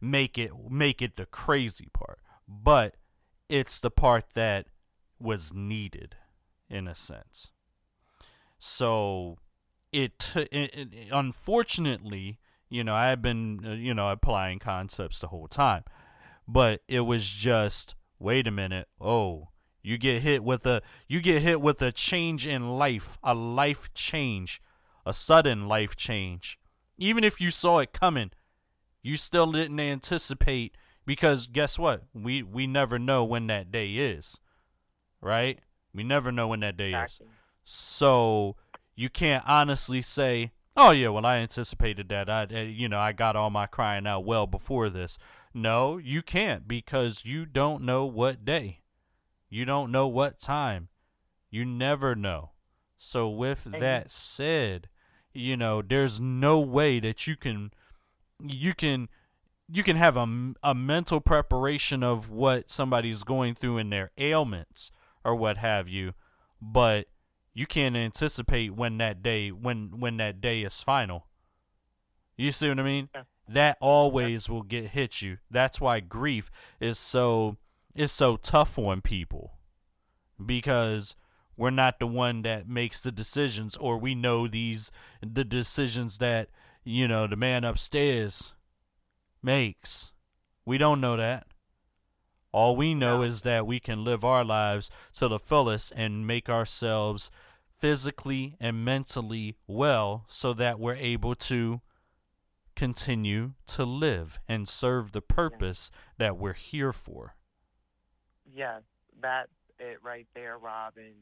make 0.00 0.38
it 0.38 0.52
make 0.70 1.00
it 1.00 1.16
the 1.16 1.26
crazy 1.26 1.88
part 1.92 2.18
but 2.48 2.96
it's 3.48 3.80
the 3.80 3.90
part 3.90 4.24
that 4.34 4.66
was 5.18 5.52
needed 5.52 6.16
in 6.68 6.86
a 6.86 6.94
sense 6.94 7.50
so 8.64 9.36
it, 9.92 10.32
it, 10.34 10.50
it 10.74 11.08
unfortunately 11.12 12.38
you 12.70 12.82
know 12.82 12.94
i've 12.94 13.20
been 13.20 13.60
uh, 13.62 13.72
you 13.72 13.92
know 13.92 14.08
applying 14.08 14.58
concepts 14.58 15.20
the 15.20 15.28
whole 15.28 15.48
time. 15.48 15.84
But 16.48 16.82
it 16.88 17.00
was 17.00 17.28
just 17.28 17.94
wait 18.18 18.46
a 18.46 18.50
minute 18.50 18.88
oh 19.00 19.48
you 19.82 19.98
get 19.98 20.22
hit 20.22 20.42
with 20.42 20.66
a 20.66 20.80
you 21.08 21.20
get 21.20 21.42
hit 21.42 21.60
with 21.60 21.82
a 21.82 21.92
change 21.92 22.46
in 22.46 22.78
life 22.78 23.18
a 23.22 23.34
life 23.34 23.92
change 23.94 24.62
a 25.04 25.12
sudden 25.12 25.68
life 25.68 25.94
change. 25.94 26.58
Even 26.96 27.22
if 27.22 27.40
you 27.40 27.50
saw 27.50 27.80
it 27.80 27.92
coming 27.92 28.30
you 29.02 29.18
still 29.18 29.52
didn't 29.52 29.80
anticipate 29.80 30.74
because 31.04 31.46
guess 31.46 31.78
what? 31.78 32.04
We 32.14 32.42
we 32.42 32.66
never 32.66 32.98
know 32.98 33.24
when 33.24 33.46
that 33.48 33.70
day 33.70 33.90
is 33.92 34.40
right? 35.20 35.60
We 35.94 36.02
never 36.02 36.32
know 36.32 36.48
when 36.48 36.60
that 36.60 36.76
day 36.76 36.92
is. 36.92 36.94
Exactly. 36.94 37.26
So 37.64 38.56
you 38.94 39.08
can't 39.08 39.44
honestly 39.46 40.02
say 40.02 40.52
oh 40.76 40.90
yeah 40.90 41.08
well 41.08 41.26
i 41.26 41.36
anticipated 41.36 42.08
that. 42.08 42.28
I 42.28 42.44
uh, 42.44 42.60
you 42.60 42.88
know 42.88 42.98
i 42.98 43.12
got 43.12 43.36
all 43.36 43.50
my 43.50 43.66
crying 43.66 44.06
out 44.06 44.24
well 44.24 44.46
before 44.46 44.90
this. 44.90 45.18
No 45.52 45.96
you 45.96 46.22
can't 46.22 46.68
because 46.68 47.24
you 47.24 47.46
don't 47.46 47.82
know 47.82 48.04
what 48.04 48.44
day. 48.44 48.80
You 49.48 49.64
don't 49.64 49.92
know 49.92 50.08
what 50.08 50.40
time. 50.40 50.88
You 51.50 51.64
never 51.64 52.16
know. 52.16 52.50
So 52.96 53.28
with 53.28 53.64
that 53.64 54.10
said 54.10 54.88
you 55.32 55.56
know 55.56 55.82
there's 55.82 56.20
no 56.20 56.60
way 56.60 57.00
that 57.00 57.26
you 57.26 57.36
can 57.36 57.72
you 58.40 58.72
can 58.74 59.08
you 59.68 59.82
can 59.82 59.96
have 59.96 60.16
a, 60.16 60.52
a 60.62 60.74
mental 60.74 61.20
preparation 61.20 62.02
of 62.02 62.30
what 62.30 62.70
somebody's 62.70 63.24
going 63.24 63.54
through 63.54 63.78
in 63.78 63.90
their 63.90 64.10
ailments 64.18 64.92
or 65.24 65.34
what 65.34 65.56
have 65.56 65.88
you 65.88 66.12
but 66.60 67.06
you 67.54 67.66
can't 67.66 67.96
anticipate 67.96 68.74
when 68.74 68.98
that 68.98 69.22
day 69.22 69.50
when 69.50 70.00
when 70.00 70.16
that 70.18 70.40
day 70.40 70.62
is 70.62 70.82
final. 70.82 71.26
You 72.36 72.50
see 72.50 72.68
what 72.68 72.80
i 72.80 72.82
mean? 72.82 73.08
Yeah. 73.14 73.22
that 73.48 73.78
always 73.80 74.48
will 74.48 74.62
get 74.62 74.88
hit 74.88 75.22
you. 75.22 75.38
That's 75.50 75.80
why 75.80 76.00
grief 76.00 76.50
is 76.80 76.98
so 76.98 77.56
is 77.94 78.10
so 78.10 78.36
tough 78.36 78.78
on 78.78 79.00
people. 79.00 79.52
Because 80.44 81.14
we're 81.56 81.70
not 81.70 82.00
the 82.00 82.08
one 82.08 82.42
that 82.42 82.68
makes 82.68 82.98
the 82.98 83.12
decisions 83.12 83.76
or 83.76 83.96
we 83.98 84.16
know 84.16 84.48
these 84.48 84.90
the 85.22 85.44
decisions 85.44 86.18
that 86.18 86.48
you 86.82 87.06
know 87.06 87.28
the 87.28 87.36
man 87.36 87.62
upstairs 87.62 88.52
makes. 89.42 90.12
We 90.66 90.76
don't 90.78 91.00
know 91.00 91.16
that 91.16 91.46
all 92.54 92.76
we 92.76 92.94
know 92.94 93.16
No. 93.18 93.22
is 93.22 93.42
that 93.42 93.66
we 93.66 93.80
can 93.80 94.04
live 94.04 94.22
our 94.24 94.44
lives 94.44 94.88
to 95.14 95.26
the 95.26 95.40
fullest 95.40 95.92
and 95.96 96.24
make 96.24 96.48
ourselves 96.48 97.30
physically 97.76 98.56
and 98.60 98.84
mentally 98.84 99.56
well 99.66 100.24
so 100.28 100.52
that 100.54 100.78
we're 100.78 100.94
able 100.94 101.34
to 101.34 101.80
continue 102.76 103.54
to 103.66 103.84
live 103.84 104.38
and 104.48 104.68
serve 104.68 105.10
the 105.10 105.20
purpose 105.20 105.90
that 106.16 106.36
we're 106.36 106.54
here 106.54 106.92
for. 106.92 107.34
Yes, 108.54 108.82
that's 109.20 109.50
it 109.80 109.98
right 110.04 110.26
there, 110.34 110.56
Robin. 110.56 111.12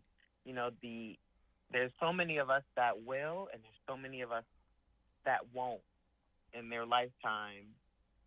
You 0.45 0.53
know, 0.53 0.71
the 0.83 1.19
there's 1.73 1.93
so 1.99 2.13
many 2.13 2.37
of 2.37 2.51
us 2.51 2.63
that 2.77 3.03
will, 3.07 3.49
and 3.53 3.63
there's 3.63 3.81
so 3.89 3.97
many 3.97 4.21
of 4.21 4.31
us 4.31 4.45
that 5.25 5.41
won't 5.55 5.81
in 6.53 6.69
their 6.69 6.85
lifetime 6.85 7.65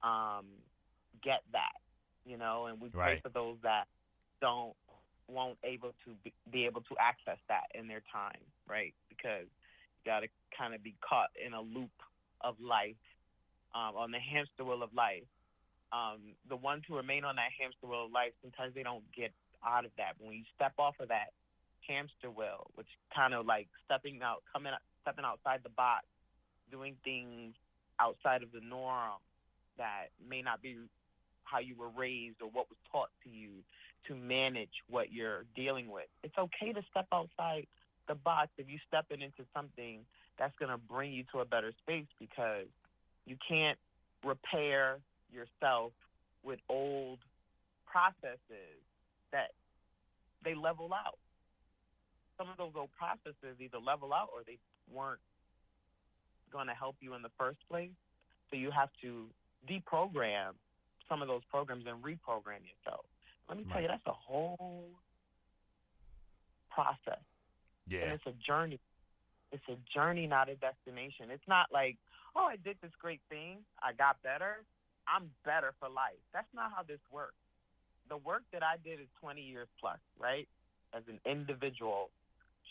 um, 0.02 0.46
get 1.24 1.44
that. 1.52 1.78
You 2.26 2.38
know, 2.38 2.66
and 2.68 2.82
we 2.82 2.90
pray 2.90 3.02
Right. 3.14 3.22
for 3.22 3.30
those 3.30 3.58
that 3.64 3.86
don't 4.42 4.76
won't 5.28 5.58
able 5.64 5.94
to 6.06 6.14
be, 6.24 6.34
be 6.52 6.66
able 6.66 6.82
to 6.82 6.96
access 7.00 7.40
that 7.48 7.66
in 7.74 7.88
their 7.88 8.02
time, 8.12 8.42
right? 8.68 8.94
Because 9.10 9.46
you 9.46 10.12
got 10.12 10.20
to 10.22 10.28
kind 10.56 10.74
of 10.76 10.84
be 10.84 10.96
caught 11.02 11.30
in 11.44 11.54
a 11.54 11.62
loop 11.62 11.92
of 12.42 12.60
life, 12.60 12.96
um, 13.74 13.96
on 13.96 14.12
the 14.12 14.20
hamster 14.20 14.64
wheel 14.64 14.84
of 14.84 14.94
life 14.94 15.24
um, 15.92 16.36
the 16.50 16.56
ones 16.56 16.84
who 16.88 16.96
remain 16.96 17.24
on 17.24 17.36
that 17.36 17.52
hamster 17.58 17.88
wheel 17.88 18.06
of 18.06 18.12
life, 18.12 18.32
sometimes 18.42 18.74
they 18.76 18.84
don't 18.84 19.04
get 19.16 19.32
out 19.66 19.86
of 19.86 19.92
that. 19.98 20.14
When 20.20 20.34
you 20.34 20.44
step 20.56 20.74
off 20.78 20.96
of 21.00 21.10
that 21.10 21.32
hamster 21.88 22.30
wheel, 22.30 22.68
which 22.76 22.88
kind 23.16 23.34
of 23.34 23.46
like 23.46 23.68
stepping 23.86 24.22
out, 24.22 24.44
coming, 24.52 24.74
out- 24.74 24.84
stepping 25.04 25.26
outside 25.26 25.62
the 25.64 25.70
box, 25.70 26.06
doing 26.72 26.98
things 27.04 27.54
outside 28.00 28.44
of 28.44 28.52
the 28.52 28.60
norm 28.60 29.22
that 29.78 30.08
may 30.28 30.42
not 30.42 30.62
be 30.62 30.76
how 31.46 31.60
you 31.60 31.76
were 31.78 31.90
raised 31.90 32.42
or 32.42 32.50
what 32.50 32.70
was 32.70 32.78
taught 32.92 33.10
to 33.24 33.30
you 33.30 33.50
to 34.08 34.16
manage 34.16 34.84
what 34.90 35.12
you're 35.12 35.46
dealing 35.56 35.90
with. 35.90 36.06
It's 36.24 36.38
okay 36.38 36.74
to 36.74 36.82
step 36.92 37.08
outside 37.14 37.68
the 38.08 38.16
box 38.16 38.50
if 38.58 38.68
you're 38.70 38.82
stepping 38.88 39.22
into 39.22 39.44
something 39.54 40.02
that's 40.38 40.54
going 40.60 40.72
to 40.72 40.78
bring 40.78 41.12
you 41.12 41.24
to 41.34 41.40
a 41.40 41.46
better 41.46 41.72
space 41.82 42.06
because 42.20 42.68
you 43.26 43.36
can't 43.48 43.78
repair 44.24 45.00
yourself 45.32 45.92
with 46.44 46.60
old 46.70 47.20
processes 47.86 48.84
that 49.32 49.52
they 50.44 50.54
level 50.54 50.92
out. 50.94 51.18
Some 52.38 52.50
of 52.50 52.58
those 52.58 52.74
old 52.76 52.90
processes 52.98 53.58
either 53.60 53.80
level 53.80 54.14
out 54.14 54.30
or 54.34 54.42
they 54.46 54.58
weren't 54.94 55.22
going 56.52 56.68
to 56.68 56.74
help 56.74 56.98
you 57.00 57.14
in 57.16 57.22
the 57.22 57.32
first 57.40 57.58
place. 57.70 57.96
So 58.50 58.58
you 58.58 58.70
have 58.72 58.90
to 59.02 59.26
deprogram 59.68 60.54
some 61.10 61.22
of 61.22 61.28
those 61.28 61.42
programs 61.50 61.86
and 61.88 62.04
reprogram 62.04 62.62
yourself. 62.66 63.06
Let 63.48 63.58
me 63.58 63.66
tell 63.72 63.82
you, 63.82 63.88
that's 63.88 64.06
a 64.08 64.12
whole 64.12 64.90
process 66.72 67.22
and 68.04 68.14
it's 68.14 68.26
a 68.26 68.34
journey. 68.46 68.80
It's 69.52 69.64
a 69.70 69.78
journey, 69.94 70.28
not 70.28 70.50
a 70.50 70.56
destination. 70.56 71.30
It's 71.32 71.48
not 71.48 71.68
like, 71.72 71.98
oh, 72.36 72.46
I 72.46 72.58
did 72.58 72.78
this 72.82 72.92
great 73.02 73.22
thing, 73.30 73.60
I 73.82 73.94
got 73.94 74.22
better, 74.24 74.64
I'm 75.08 75.30
better 75.46 75.74
for 75.80 75.88
life. 75.88 76.20
That's 76.34 76.52
not 76.54 76.72
how 76.76 76.84
this 76.84 77.00
works. 77.12 77.36
The 78.10 78.18
work 78.18 78.44
that 78.52 78.64
I 78.64 78.76
did 78.84 79.00
is 79.00 79.08
20 79.22 79.42
years 79.42 79.68
plus, 79.80 80.00
right? 80.20 80.48
As 80.94 81.04
an 81.08 81.20
individual, 81.26 82.10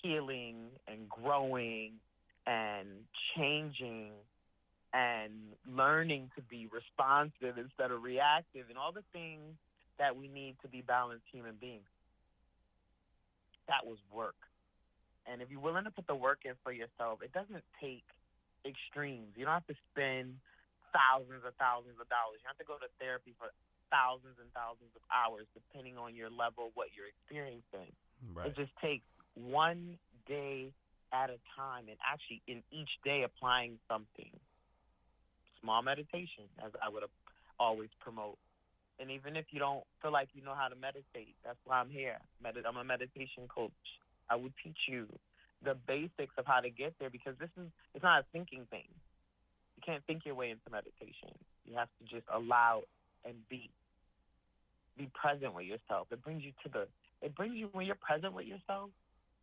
healing 0.03 0.67
and 0.87 1.09
growing 1.09 1.93
and 2.47 2.88
changing 3.37 4.11
and 4.95 5.59
learning 5.67 6.31
to 6.39 6.43
be 6.47 6.71
responsive 6.71 7.59
instead 7.59 7.91
of 7.91 8.07
reactive 8.07 8.71
and 8.71 8.79
all 8.79 8.95
the 8.95 9.03
things 9.13 9.59
that 9.99 10.15
we 10.15 10.31
need 10.31 10.55
to 10.63 10.69
be 10.71 10.81
balanced 10.87 11.27
human 11.35 11.59
beings. 11.59 11.91
That 13.67 13.83
was 13.83 13.99
work. 14.15 14.39
And 15.27 15.43
if 15.43 15.51
you're 15.51 15.61
willing 15.61 15.85
to 15.85 15.91
put 15.91 16.07
the 16.07 16.15
work 16.15 16.47
in 16.47 16.55
for 16.63 16.71
yourself, 16.71 17.27
it 17.27 17.33
doesn't 17.35 17.65
take 17.83 18.07
extremes. 18.63 19.35
You 19.35 19.45
don't 19.45 19.59
have 19.59 19.67
to 19.67 19.79
spend 19.91 20.39
thousands 20.95 21.43
or 21.43 21.51
thousands 21.59 21.99
of 21.99 22.07
dollars. 22.07 22.39
You 22.39 22.47
don't 22.47 22.55
have 22.55 22.63
to 22.63 22.71
go 22.71 22.79
to 22.79 22.87
therapy 23.03 23.35
for 23.35 23.51
thousands 23.91 24.39
and 24.39 24.47
thousands 24.55 24.95
of 24.95 25.03
hours, 25.11 25.51
depending 25.59 25.99
on 25.99 26.15
your 26.15 26.31
level, 26.31 26.71
what 26.79 26.95
you're 26.95 27.11
experiencing. 27.11 27.91
Right. 28.31 28.53
It 28.53 28.55
just 28.55 28.71
takes 28.79 29.05
one 29.35 29.99
day 30.29 30.71
at 31.11 31.31
a 31.31 31.39
time 31.59 31.91
and 31.91 31.99
actually 32.05 32.43
in 32.47 32.63
each 32.71 32.95
day 33.03 33.27
applying 33.27 33.83
something. 33.91 34.31
Small 35.64 35.80
meditation, 35.83 36.44
as 36.61 36.73
I 36.85 36.92
would 36.92 37.02
always 37.59 37.88
promote. 37.99 38.37
And 39.00 39.11
even 39.11 39.35
if 39.35 39.47
you 39.50 39.59
don't 39.59 39.83
feel 40.02 40.12
like 40.12 40.28
you 40.35 40.44
know 40.44 40.54
how 40.54 40.68
to 40.68 40.76
meditate, 40.76 41.35
that's 41.44 41.59
why 41.64 41.80
I'm 41.80 41.88
here. 41.88 42.18
Medi- 42.42 42.61
I'm 42.68 42.76
a 42.76 42.85
meditation 42.85 43.49
coach. 43.49 43.73
I 44.28 44.37
will 44.37 44.52
teach 44.62 44.76
you 44.87 45.09
the 45.64 45.75
basics 45.88 46.35
of 46.37 46.44
how 46.47 46.61
to 46.61 46.68
get 46.68 46.94
there 47.00 47.11
because 47.11 47.35
this 47.40 47.49
is 47.56 47.66
it's 47.94 48.04
not 48.04 48.21
a 48.21 48.25
thinking 48.30 48.66
thing. 48.71 48.87
You 49.76 49.83
can't 49.85 50.04
think 50.06 50.25
your 50.25 50.35
way 50.35 50.50
into 50.50 50.68
meditation. 50.71 51.33
You 51.64 51.75
have 51.76 51.88
to 51.99 52.14
just 52.14 52.26
allow 52.33 52.83
and 53.25 53.35
be. 53.49 53.71
Be 54.97 55.11
present 55.12 55.54
with 55.54 55.66
yourself. 55.66 56.06
It 56.12 56.23
brings 56.23 56.44
you 56.44 56.52
to 56.62 56.68
the 56.68 56.87
it 57.21 57.35
brings 57.35 57.56
you 57.56 57.68
when 57.73 57.87
you're 57.87 57.97
present 57.97 58.35
with 58.35 58.47
yourself, 58.47 58.90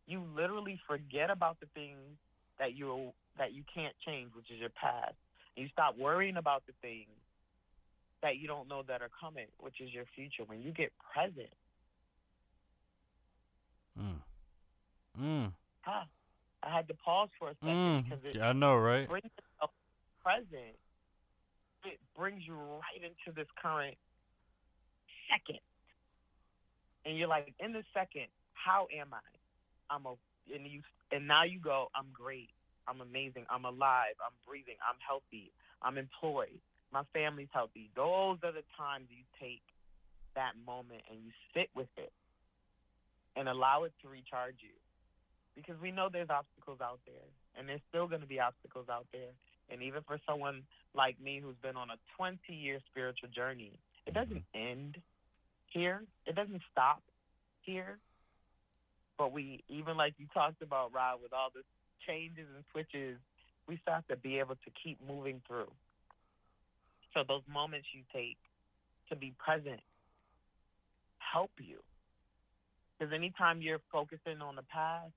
you 0.06 0.22
literally 0.34 0.80
forget 0.86 1.30
about 1.30 1.58
the 1.60 1.66
things 1.74 2.16
that 2.58 2.76
you 2.76 3.12
that 3.38 3.52
you 3.52 3.62
can't 3.74 3.94
change, 4.06 4.30
which 4.34 4.50
is 4.50 4.60
your 4.60 4.70
past. 4.70 5.14
And 5.56 5.64
you 5.64 5.68
stop 5.72 5.96
worrying 5.98 6.36
about 6.36 6.64
the 6.66 6.72
things 6.80 7.08
that 8.22 8.36
you 8.36 8.46
don't 8.46 8.68
know 8.68 8.82
that 8.86 9.02
are 9.02 9.10
coming, 9.20 9.46
which 9.60 9.80
is 9.80 9.92
your 9.92 10.04
future. 10.14 10.44
When 10.46 10.62
you 10.62 10.72
get 10.72 10.92
present, 11.12 11.52
Mm. 13.98 14.22
Mm. 15.20 15.52
huh? 15.82 16.04
I 16.62 16.70
had 16.74 16.88
to 16.88 16.94
pause 16.94 17.28
for 17.38 17.50
a 17.50 17.54
second 17.56 17.74
Mm. 17.74 18.04
because 18.04 18.24
it 18.24 18.36
Yeah, 18.36 18.48
I 18.48 18.52
know, 18.52 18.76
right? 18.78 19.06
brings 19.08 19.30
present. 20.22 20.78
It 21.84 22.00
brings 22.14 22.46
you 22.46 22.54
right 22.54 23.02
into 23.02 23.32
this 23.34 23.48
current 23.60 23.98
second, 25.28 25.60
and 27.04 27.18
you're 27.18 27.26
like, 27.28 27.52
in 27.58 27.72
the 27.72 27.84
second, 27.92 28.28
how 28.54 28.86
am 28.94 29.12
I? 29.12 29.20
I'm 29.90 30.06
a, 30.06 30.14
and 30.54 30.66
you, 30.66 30.82
and 31.10 31.26
now 31.26 31.42
you 31.42 31.58
go, 31.58 31.90
I'm 31.94 32.06
great, 32.12 32.50
I'm 32.88 33.00
amazing, 33.00 33.46
I'm 33.50 33.64
alive, 33.64 34.18
I'm 34.18 34.34
breathing, 34.46 34.76
I'm 34.82 34.98
healthy, 34.98 35.52
I'm 35.82 35.98
employed, 35.98 36.60
my 36.92 37.02
family's 37.12 37.52
healthy. 37.52 37.90
Those 37.94 38.38
are 38.42 38.52
the 38.52 38.66
times 38.76 39.06
you 39.10 39.24
take 39.40 39.62
that 40.34 40.52
moment 40.66 41.02
and 41.10 41.20
you 41.22 41.30
sit 41.54 41.68
with 41.74 41.90
it 41.96 42.12
and 43.36 43.48
allow 43.48 43.84
it 43.84 43.92
to 44.02 44.08
recharge 44.08 44.60
you. 44.60 44.76
Because 45.54 45.76
we 45.80 45.92
know 45.92 46.08
there's 46.10 46.32
obstacles 46.32 46.80
out 46.80 47.00
there 47.04 47.28
and 47.56 47.68
there's 47.68 47.84
still 47.88 48.08
going 48.08 48.22
to 48.22 48.26
be 48.26 48.40
obstacles 48.40 48.88
out 48.88 49.06
there. 49.12 49.36
And 49.68 49.82
even 49.82 50.00
for 50.06 50.18
someone 50.28 50.62
like 50.94 51.20
me 51.20 51.40
who's 51.42 51.60
been 51.62 51.76
on 51.76 51.90
a 51.90 52.00
20 52.16 52.40
year 52.52 52.80
spiritual 52.90 53.28
journey 53.28 53.78
it 54.06 54.14
doesn't 54.14 54.44
mm-hmm. 54.54 54.70
end 54.70 54.98
here. 55.70 56.02
It 56.26 56.34
doesn't 56.34 56.62
stop 56.70 57.02
here. 57.62 57.98
But 59.18 59.32
we 59.32 59.62
even 59.68 59.96
like 59.96 60.14
you 60.18 60.26
talked 60.34 60.62
about 60.62 60.92
rob 60.92 61.20
with 61.22 61.32
all 61.32 61.50
the 61.54 61.62
changes 62.06 62.46
and 62.54 62.64
switches 62.72 63.18
we 63.68 63.78
still 63.82 63.94
have 63.94 64.06
to 64.08 64.16
be 64.16 64.38
able 64.38 64.56
to 64.56 64.70
keep 64.82 64.98
moving 65.06 65.40
through 65.46 65.70
so 67.14 67.22
those 67.26 67.42
moments 67.52 67.86
you 67.92 68.02
take 68.12 68.38
to 69.08 69.16
be 69.16 69.34
present 69.38 69.80
help 71.18 71.50
you 71.58 71.78
because 73.02 73.12
anytime 73.12 73.60
you're 73.60 73.80
focusing 73.90 74.40
on 74.40 74.54
the 74.54 74.62
past 74.62 75.12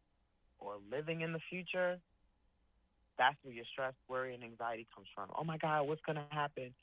or 0.60 0.78
living 0.90 1.22
in 1.22 1.34
the 1.34 1.40
future, 1.50 2.00
that's 3.18 3.38
where 3.44 3.54
your 3.54 3.66
stress, 3.72 3.94
worry, 4.10 4.34
and 4.34 4.44
anxiety 4.44 4.88
comes 4.96 5.08
from. 5.14 5.30
Oh 5.38 5.44
my 5.44 5.58
God, 5.58 5.88
what's 5.88 6.02
gonna 6.02 6.26
happen? 6.32 6.74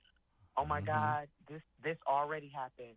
Oh 0.56 0.64
my 0.64 0.80
Mhm. 0.80 0.86
God, 0.86 1.28
this 1.48 1.62
this 1.82 1.98
already 2.06 2.48
happened. 2.48 2.96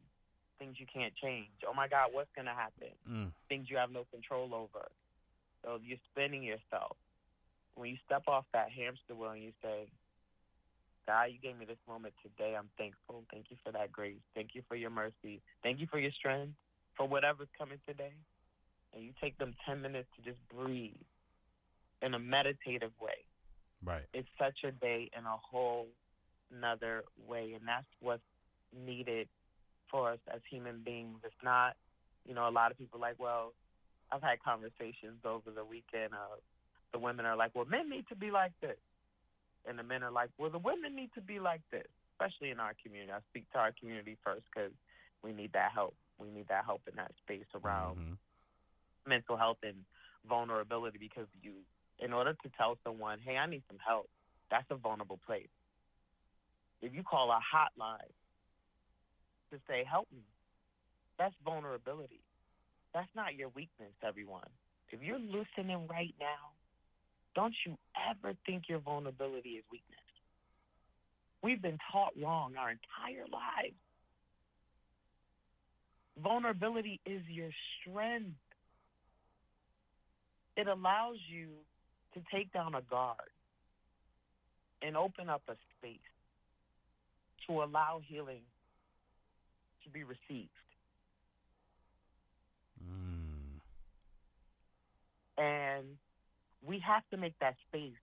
Things 0.59 0.79
you 0.79 0.85
can't 0.85 1.15
change. 1.15 1.63
Oh 1.65 1.73
my 1.73 1.87
God, 1.87 2.13
what's 2.13 2.31
gonna 2.33 2.53
happen? 2.53 2.91
Mm. 3.09 3.33
Things 3.49 3.69
you 3.69 3.77
have 3.77 3.91
no 3.91 4.05
control 4.05 4.53
over. 4.53 4.91
So 5.65 5.79
you're 5.83 5.97
spinning 6.11 6.43
yourself. 6.43 6.97
When 7.75 7.89
you 7.89 7.97
step 8.05 8.23
off 8.27 8.45
that 8.53 8.69
hamster 8.71 9.15
wheel 9.15 9.31
and 9.31 9.43
you 9.43 9.51
say, 9.61 9.87
God, 11.07 11.25
you 11.25 11.39
gave 11.41 11.57
me 11.57 11.65
this 11.65 11.81
moment 11.87 12.13
today. 12.23 12.55
I'm 12.57 12.69
thankful. 12.77 13.25
Thank 13.31 13.47
you 13.49 13.57
for 13.65 13.71
that 13.73 13.91
grace. 13.91 14.21
Thank 14.35 14.51
you 14.53 14.61
for 14.67 14.75
your 14.75 14.91
mercy. 14.91 15.41
Thank 15.63 15.79
you 15.79 15.87
for 15.91 15.99
your 15.99 16.11
strength, 16.11 16.53
for 16.95 17.07
whatever's 17.07 17.49
coming 17.57 17.79
today 17.87 18.13
and 18.95 19.03
you 19.03 19.11
take 19.21 19.37
them 19.37 19.53
10 19.65 19.81
minutes 19.81 20.07
to 20.15 20.21
just 20.23 20.39
breathe 20.49 20.93
in 22.01 22.13
a 22.13 22.19
meditative 22.19 22.91
way, 23.01 23.25
Right. 23.83 24.05
it's 24.13 24.29
such 24.39 24.63
a 24.63 24.71
day 24.71 25.09
in 25.17 25.25
a 25.25 25.37
whole 25.37 25.87
another 26.51 27.03
way. 27.27 27.53
And 27.53 27.67
that's 27.67 27.87
what's 27.99 28.23
needed 28.73 29.27
for 29.91 30.11
us 30.11 30.19
as 30.33 30.41
human 30.49 30.81
beings. 30.83 31.19
It's 31.23 31.43
not, 31.43 31.75
you 32.25 32.33
know, 32.33 32.47
a 32.47 32.51
lot 32.51 32.71
of 32.71 32.77
people 32.77 32.99
like, 32.99 33.15
well, 33.19 33.53
I've 34.11 34.21
had 34.21 34.41
conversations 34.43 35.25
over 35.25 35.51
the 35.51 35.65
weekend 35.65 36.13
of 36.13 36.39
the 36.93 36.99
women 36.99 37.25
are 37.25 37.35
like, 37.35 37.51
well, 37.55 37.65
men 37.65 37.89
need 37.89 38.07
to 38.09 38.15
be 38.15 38.31
like 38.31 38.53
this. 38.61 38.77
And 39.67 39.77
the 39.77 39.83
men 39.83 40.03
are 40.03 40.11
like, 40.11 40.29
well, 40.37 40.49
the 40.49 40.59
women 40.59 40.95
need 40.95 41.09
to 41.15 41.21
be 41.21 41.39
like 41.39 41.61
this, 41.71 41.87
especially 42.13 42.51
in 42.51 42.59
our 42.59 42.73
community. 42.81 43.11
I 43.11 43.19
speak 43.29 43.51
to 43.51 43.59
our 43.59 43.71
community 43.79 44.17
first 44.23 44.43
because 44.53 44.71
we 45.23 45.33
need 45.33 45.51
that 45.53 45.71
help. 45.73 45.95
We 46.17 46.29
need 46.29 46.47
that 46.47 46.65
help 46.65 46.81
in 46.87 46.95
that 46.95 47.11
space 47.17 47.47
around 47.53 47.97
Mhm. 47.97 48.17
mental 49.05 49.37
health 49.37 49.57
and 49.63 49.85
vulnerability 50.23 50.97
because 50.97 51.27
you 51.41 51.65
in 51.99 52.11
order 52.13 52.33
to 52.33 52.49
tell 52.57 52.77
someone, 52.83 53.19
hey, 53.19 53.37
I 53.37 53.45
need 53.45 53.63
some 53.67 53.79
help, 53.79 54.09
that's 54.49 54.69
a 54.69 54.75
vulnerable 54.75 55.17
place. 55.25 55.49
If 56.81 56.93
you 56.93 57.03
call 57.03 57.31
a 57.31 57.39
hotline 57.39 58.11
to 59.51 59.59
say, 59.67 59.83
help 59.83 60.11
me, 60.11 60.25
that's 61.17 61.35
vulnerability. 61.43 62.21
That's 62.95 63.13
not 63.13 63.35
your 63.35 63.49
weakness, 63.49 63.91
everyone. 64.07 64.47
If 64.89 65.01
you're 65.03 65.19
listening 65.19 65.85
right 65.89 66.15
now, 66.17 66.55
don't 67.35 67.53
you 67.65 67.77
ever 68.09 68.33
think 68.45 68.63
your 68.69 68.79
vulnerability 68.79 69.49
is 69.49 69.65
weakness. 69.69 69.99
We've 71.43 71.61
been 71.61 71.77
taught 71.91 72.13
wrong 72.19 72.53
our 72.57 72.71
entire 72.71 73.25
lives. 73.29 73.75
Vulnerability 76.23 77.01
is 77.05 77.21
your 77.27 77.49
strength 77.81 78.31
it 80.55 80.67
allows 80.67 81.17
you 81.29 81.49
to 82.13 82.21
take 82.33 82.51
down 82.53 82.75
a 82.75 82.81
guard 82.81 83.17
and 84.81 84.95
open 84.95 85.29
up 85.29 85.41
a 85.49 85.55
space 85.77 85.99
to 87.47 87.61
allow 87.61 87.99
healing 88.07 88.43
to 89.83 89.89
be 89.89 90.03
received. 90.03 90.49
And 95.37 95.85
we 96.65 96.79
have 96.79 97.03
to 97.11 97.17
make 97.17 97.37
that 97.39 97.55
space 97.67 97.99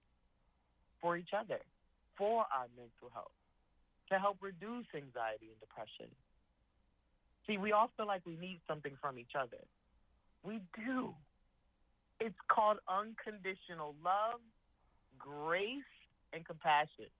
for 1.00 1.16
each 1.16 1.30
other, 1.36 1.58
for 2.16 2.40
our 2.52 2.66
mental 2.76 3.10
health, 3.12 3.32
to 4.10 4.18
help 4.18 4.38
reduce 4.40 4.86
anxiety 4.94 5.50
and 5.50 5.60
depression. 5.60 6.08
See, 7.46 7.58
we 7.58 7.72
all 7.72 7.90
feel 7.96 8.06
like 8.06 8.22
we 8.24 8.36
need 8.36 8.60
something 8.68 8.92
from 9.00 9.18
each 9.18 9.32
other. 9.38 9.58
We 10.44 10.60
do. 10.76 11.14
It's 12.20 12.38
called 12.48 12.78
unconditional 12.88 13.96
love, 14.04 14.40
grace, 15.18 15.82
and 16.32 16.44
compassion. 16.46 17.10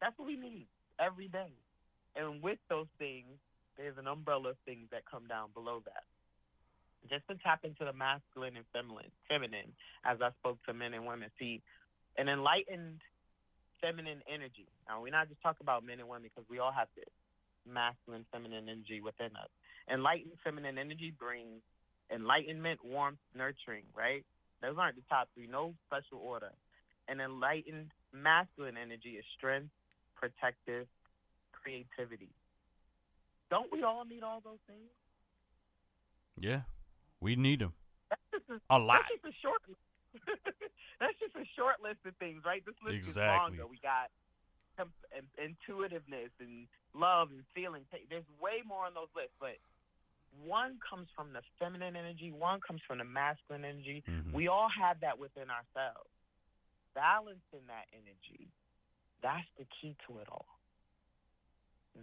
That's 0.00 0.16
what 0.18 0.26
we 0.26 0.36
need 0.36 0.66
every 0.98 1.28
day. 1.28 1.52
And 2.14 2.42
with 2.42 2.58
those 2.68 2.86
things, 2.98 3.26
there's 3.76 3.98
an 3.98 4.06
umbrella 4.06 4.50
of 4.50 4.56
things 4.64 4.88
that 4.90 5.02
come 5.10 5.26
down 5.28 5.50
below 5.52 5.82
that. 5.84 6.04
Just 7.08 7.26
to 7.28 7.34
tap 7.42 7.64
into 7.64 7.84
the 7.84 7.92
masculine 7.92 8.56
and 8.56 8.66
feminine, 8.72 9.10
feminine, 9.28 9.72
as 10.04 10.18
I 10.20 10.30
spoke 10.40 10.58
to 10.66 10.74
men 10.74 10.94
and 10.94 11.06
women. 11.06 11.30
See, 11.38 11.62
an 12.18 12.28
enlightened 12.28 13.00
feminine 13.80 14.22
energy. 14.26 14.68
Now, 14.88 15.02
we're 15.02 15.12
not 15.12 15.28
just 15.28 15.42
talking 15.42 15.62
about 15.62 15.84
men 15.84 16.00
and 16.00 16.08
women 16.08 16.24
because 16.24 16.48
we 16.48 16.58
all 16.58 16.72
have 16.72 16.88
this 16.96 17.10
masculine, 17.68 18.24
feminine 18.32 18.68
energy 18.68 19.00
within 19.00 19.36
us. 19.36 19.50
Enlightened 19.92 20.34
feminine 20.42 20.78
energy 20.78 21.12
brings 21.16 21.62
enlightenment, 22.12 22.80
warmth, 22.84 23.18
nurturing, 23.34 23.84
right? 23.94 24.24
Those 24.62 24.76
aren't 24.78 24.96
the 24.96 25.02
top 25.08 25.28
three, 25.34 25.46
no 25.46 25.74
special 25.86 26.18
order. 26.18 26.50
An 27.08 27.20
enlightened 27.20 27.90
masculine 28.12 28.76
energy 28.76 29.18
is 29.18 29.24
strength, 29.36 29.70
protective, 30.14 30.86
creativity. 31.52 32.30
Don't 33.50 33.70
we 33.70 33.82
all 33.82 34.04
need 34.04 34.22
all 34.22 34.40
those 34.42 34.58
things? 34.66 34.90
Yeah. 36.38 36.62
We 37.20 37.36
need 37.36 37.60
them. 37.60 37.72
That's 38.10 38.22
just 38.32 38.44
a, 38.50 38.76
A 38.76 38.78
lot. 38.78 39.02
That's 39.08 39.22
just 39.22 39.34
a 39.34 39.36
short. 39.42 39.62
that's 41.00 41.18
just 41.20 41.34
a 41.36 41.46
short 41.56 41.76
list 41.82 41.98
of 42.06 42.14
things, 42.16 42.42
right? 42.44 42.64
This 42.64 42.74
list 42.84 42.96
Exactly. 42.96 43.56
is 43.56 43.60
longer. 43.60 43.66
We 43.70 43.78
got 43.82 44.10
intuitiveness 45.38 46.30
and 46.40 46.66
love 46.94 47.30
and 47.30 47.42
feeling. 47.54 47.82
There's 48.10 48.24
way 48.40 48.62
more 48.66 48.84
on 48.84 48.94
those 48.94 49.08
lists, 49.16 49.34
but 49.40 49.56
one 50.44 50.78
comes 50.88 51.08
from 51.16 51.32
the 51.32 51.40
feminine 51.58 51.96
energy, 51.96 52.30
one 52.30 52.60
comes 52.60 52.80
from 52.86 52.98
the 52.98 53.04
masculine 53.04 53.64
energy. 53.64 54.02
Mhm. 54.06 54.32
We 54.32 54.48
all 54.48 54.68
have 54.68 55.00
that 55.00 55.18
within 55.18 55.48
ourselves. 55.50 56.10
Balancing 56.94 57.66
that 57.68 57.88
energy, 57.92 58.48
that's 59.22 59.48
the 59.58 59.64
key 59.66 59.96
to 60.06 60.18
it 60.18 60.28
all. 60.28 60.46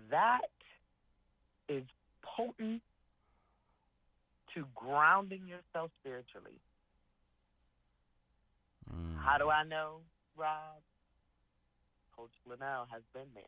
That 0.09 0.49
is 1.67 1.85
potent 2.23 2.81
to 4.53 4.65
grounding 4.75 5.47
yourself 5.47 5.91
spiritually. 5.99 6.59
Mm. 8.93 9.17
How 9.23 9.37
do 9.37 9.49
I 9.49 9.63
know, 9.63 10.01
Rob? 10.35 10.81
Coach 12.15 12.31
Linnell 12.45 12.87
has 12.91 13.01
been 13.13 13.27
there. 13.33 13.43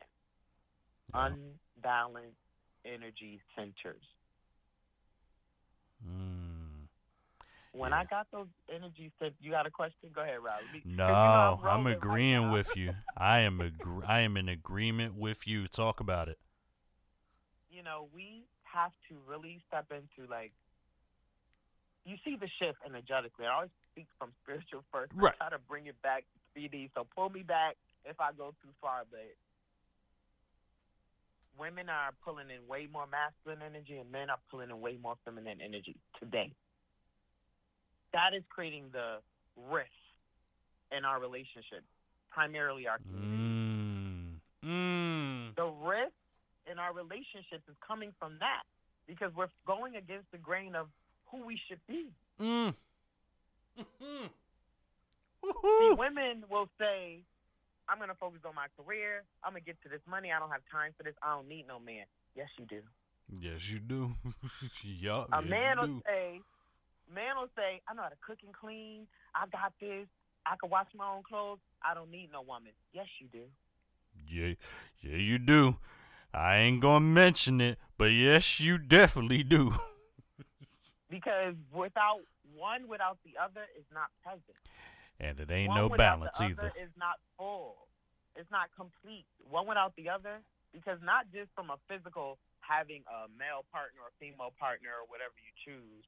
Yeah. 1.14 1.34
Unbalanced 1.76 2.36
energy 2.84 3.40
centers. 3.54 4.02
Mm. 6.06 6.88
When 7.72 7.90
Yeah. 7.90 7.98
I 8.00 8.04
got 8.04 8.30
those 8.30 8.48
energy 8.68 9.12
centers, 9.18 9.36
you 9.40 9.50
got 9.50 9.66
a 9.66 9.70
question? 9.70 10.10
Go 10.12 10.22
ahead, 10.22 10.40
Rob. 10.42 10.62
Me- 10.72 10.80
'cause 10.80 10.86
you 10.90 10.96
know 10.96 11.06
No, 11.08 11.60
I'm 11.68 11.84
right 11.86 11.96
agreeing 11.96 12.46
now. 12.46 12.52
with 12.52 12.74
you. 12.76 12.94
I 13.16 13.40
am 13.40 13.58
agr- 13.60 14.04
I 14.06 14.20
am 14.20 14.36
in 14.36 14.48
agreement 14.48 15.14
with 15.14 15.46
you. 15.46 15.68
Talk 15.68 16.00
about 16.00 16.28
it. 16.28 16.38
you 17.68 17.82
know, 17.82 18.08
we 18.14 18.46
have 18.62 18.92
to 19.06 19.18
really 19.26 19.58
step 19.66 19.92
into 19.92 20.26
like 20.30 20.54
you 22.06 22.16
see 22.24 22.38
the 22.38 22.48
shift 22.62 22.78
energetically. 22.86 23.46
I 23.46 23.66
always 23.66 23.74
speak 23.90 24.06
from 24.18 24.30
spiritual 24.46 24.86
first. 24.94 25.10
Right. 25.14 25.34
I 25.42 25.50
try 25.50 25.58
to 25.58 25.62
bring 25.68 25.86
it 25.90 26.00
back 26.02 26.22
to 26.22 26.36
3D. 26.54 26.90
So 26.94 27.04
pull 27.14 27.28
me 27.28 27.42
back 27.42 27.74
if 28.06 28.20
I 28.20 28.30
go 28.30 28.54
too 28.62 28.70
far. 28.80 29.02
But 29.10 29.34
women 31.58 31.90
are 31.90 32.14
pulling 32.24 32.46
in 32.54 32.62
way 32.70 32.86
more 32.86 33.10
masculine 33.10 33.66
energy, 33.66 33.98
and 33.98 34.10
men 34.10 34.30
are 34.30 34.38
pulling 34.50 34.70
in 34.70 34.80
way 34.80 34.98
more 35.02 35.18
feminine 35.24 35.58
energy 35.58 35.96
today. 36.22 36.54
That 38.14 38.38
is 38.38 38.44
creating 38.48 38.94
the 38.94 39.18
rift 39.68 39.90
in 40.96 41.04
our 41.04 41.20
relationship, 41.20 41.82
primarily 42.30 42.86
our 42.86 42.98
community. 43.02 43.42
Mm. 43.42 44.38
Mm. 44.64 45.56
The 45.56 45.66
rift 45.66 46.14
in 46.70 46.78
our 46.78 46.94
relationship 46.94 47.66
is 47.68 47.74
coming 47.86 48.14
from 48.18 48.38
that 48.38 48.62
because 49.06 49.32
we're 49.36 49.50
going 49.66 49.96
against 49.96 50.30
the 50.30 50.38
grain 50.38 50.74
of 50.74 50.86
who 51.30 51.44
we 51.44 51.58
should 51.68 51.80
be. 51.86 52.06
Mm. 52.40 52.74
Mhm. 53.78 54.30
See, 55.44 55.94
women 55.98 56.44
will 56.50 56.68
say, 56.78 57.20
I'm 57.88 57.98
going 57.98 58.08
to 58.08 58.14
focus 58.16 58.40
on 58.46 58.54
my 58.54 58.66
career. 58.76 59.22
I'm 59.44 59.52
going 59.52 59.62
to 59.62 59.66
get 59.66 59.80
to 59.82 59.88
this 59.88 60.00
money. 60.08 60.32
I 60.32 60.38
don't 60.38 60.50
have 60.50 60.62
time 60.70 60.92
for 60.96 61.02
this. 61.04 61.14
I 61.22 61.34
don't 61.34 61.48
need 61.48 61.66
no 61.68 61.78
man. 61.78 62.04
Yes, 62.34 62.48
you 62.58 62.64
do. 62.66 62.80
Yes, 63.30 63.68
you 63.70 63.78
do. 63.78 64.14
yup. 64.82 65.28
A 65.32 65.40
yes, 65.40 65.50
man 65.50 65.78
will 65.78 65.86
do. 65.86 66.02
say, 66.06 66.40
man 67.12 67.36
will 67.38 67.50
say, 67.56 67.80
I 67.88 67.94
know 67.94 68.02
how 68.02 68.08
to 68.08 68.16
cook 68.26 68.38
and 68.44 68.54
clean. 68.54 69.06
I 69.34 69.46
got 69.46 69.72
this. 69.80 70.06
I 70.46 70.54
can 70.60 70.70
wash 70.70 70.86
my 70.96 71.08
own 71.08 71.22
clothes. 71.22 71.58
I 71.82 71.94
don't 71.94 72.10
need 72.10 72.30
no 72.32 72.42
woman. 72.42 72.72
Yes, 72.92 73.06
you 73.20 73.26
do. 73.32 73.44
Yeah, 74.28 74.54
yeah, 75.00 75.16
you 75.16 75.38
do. 75.38 75.76
I 76.32 76.56
ain't 76.58 76.80
gonna 76.80 77.00
mention 77.00 77.60
it, 77.60 77.78
but 77.98 78.06
yes, 78.06 78.60
you 78.60 78.78
definitely 78.78 79.42
do. 79.42 79.74
Because 81.08 81.54
without 81.72 82.20
one, 82.54 82.88
without 82.88 83.18
the 83.24 83.38
other, 83.38 83.62
is 83.78 83.86
not 83.92 84.10
present. 84.22 84.58
And 85.20 85.38
it 85.40 85.50
ain't 85.50 85.68
one 85.68 85.78
no 85.78 85.88
balance 85.88 86.38
the 86.38 86.46
either. 86.46 86.72
Is 86.80 86.90
not 86.98 87.16
full. 87.38 87.88
It's 88.34 88.50
not 88.50 88.68
complete. 88.76 89.24
One 89.48 89.66
without 89.66 89.94
the 89.96 90.10
other, 90.10 90.42
because 90.72 90.98
not 91.02 91.26
just 91.32 91.48
from 91.54 91.70
a 91.70 91.78
physical 91.88 92.38
having 92.60 93.02
a 93.08 93.28
male 93.38 93.64
partner 93.72 94.00
or 94.02 94.10
female 94.18 94.52
partner 94.58 94.90
or 94.90 95.06
whatever 95.08 95.32
you 95.38 95.52
choose, 95.64 96.04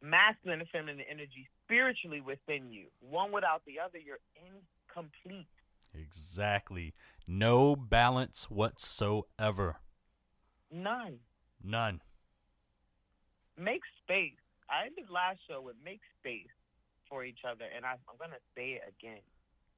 masculine 0.00 0.60
and 0.60 0.68
feminine 0.70 1.04
energy 1.10 1.48
spiritually 1.64 2.20
within 2.20 2.70
you. 2.72 2.86
One 3.00 3.32
without 3.32 3.62
the 3.66 3.80
other, 3.80 3.98
you're 3.98 4.22
incomplete. 4.38 5.48
Exactly. 5.92 6.94
No 7.26 7.76
balance 7.76 8.50
whatsoever. 8.50 9.80
None. 10.70 11.18
None. 11.62 12.00
Make 13.56 13.82
space. 14.04 14.36
I 14.68 14.86
ended 14.86 15.08
last 15.08 15.40
show 15.48 15.64
with 15.64 15.76
make 15.84 16.00
space 16.20 16.52
for 17.08 17.24
each 17.24 17.42
other, 17.48 17.64
and 17.64 17.84
I, 17.84 17.96
I'm 18.08 18.18
going 18.20 18.34
to 18.34 18.44
say 18.54 18.76
it 18.76 18.84
again. 18.84 19.22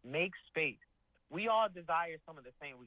Make 0.03 0.33
space. 0.51 0.83
We 1.31 1.47
all 1.47 1.69
desire 1.69 2.19
some 2.27 2.39
of 2.39 2.45
the 2.45 2.57
same. 2.61 2.77
We, 2.81 2.87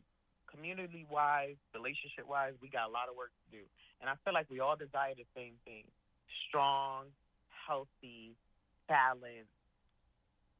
community 0.52 1.06
wise, 1.10 1.56
relationship 1.74 2.28
wise, 2.28 2.54
we 2.62 2.68
got 2.68 2.90
a 2.90 2.92
lot 2.92 3.08
of 3.08 3.16
work 3.16 3.32
to 3.32 3.58
do. 3.58 3.64
And 4.02 4.10
I 4.10 4.18
feel 4.26 4.34
like 4.34 4.50
we 4.50 4.60
all 4.60 4.76
desire 4.76 5.16
the 5.16 5.30
same 5.36 5.54
thing 5.64 5.86
strong, 6.50 7.06
healthy, 7.68 8.36
balanced, 8.88 9.56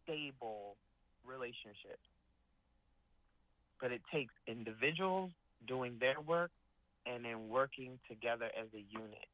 stable 0.04 0.76
relationships. 1.26 2.06
But 3.80 3.92
it 3.92 4.02
takes 4.14 4.34
individuals 4.48 5.32
doing 5.68 5.98
their 6.00 6.22
work 6.22 6.52
and 7.06 7.26
then 7.26 7.50
working 7.50 8.00
together 8.08 8.50
as 8.58 8.68
a 8.74 8.84
unit. 8.90 9.31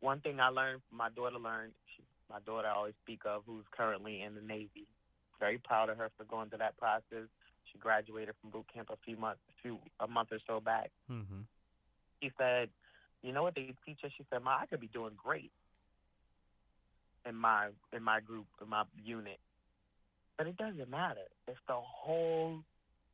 One 0.00 0.20
thing 0.20 0.40
I 0.40 0.48
learned, 0.48 0.82
my 0.92 1.08
daughter 1.10 1.38
learned, 1.38 1.72
she, 1.94 2.02
my 2.30 2.40
daughter 2.40 2.68
I 2.68 2.74
always 2.74 2.94
speak 3.02 3.20
of, 3.24 3.42
who's 3.46 3.64
currently 3.70 4.22
in 4.22 4.34
the 4.34 4.40
Navy. 4.40 4.86
Very 5.40 5.58
proud 5.58 5.88
of 5.88 5.98
her 5.98 6.10
for 6.16 6.24
going 6.24 6.48
through 6.48 6.58
that 6.58 6.76
process. 6.78 7.28
She 7.70 7.78
graduated 7.78 8.34
from 8.40 8.50
boot 8.50 8.66
camp 8.72 8.88
a 8.90 8.96
few 9.04 9.16
months, 9.16 9.40
a 9.50 9.62
few 9.62 9.78
a 10.00 10.06
month 10.06 10.28
or 10.32 10.38
so 10.46 10.60
back. 10.60 10.90
Mm-hmm. 11.10 11.40
She 12.22 12.30
said, 12.38 12.70
"You 13.22 13.32
know 13.32 13.42
what 13.42 13.54
they 13.54 13.74
teach 13.84 13.98
us?" 14.04 14.12
She 14.16 14.24
said, 14.30 14.42
"Ma, 14.42 14.58
I 14.62 14.66
could 14.66 14.80
be 14.80 14.86
doing 14.88 15.12
great 15.16 15.50
in 17.28 17.34
my 17.34 17.68
in 17.92 18.02
my 18.02 18.20
group 18.20 18.46
in 18.62 18.68
my 18.68 18.84
unit, 19.04 19.38
but 20.38 20.46
it 20.46 20.56
doesn't 20.56 20.88
matter 20.88 21.26
if 21.48 21.56
the 21.66 21.74
whole 21.74 22.60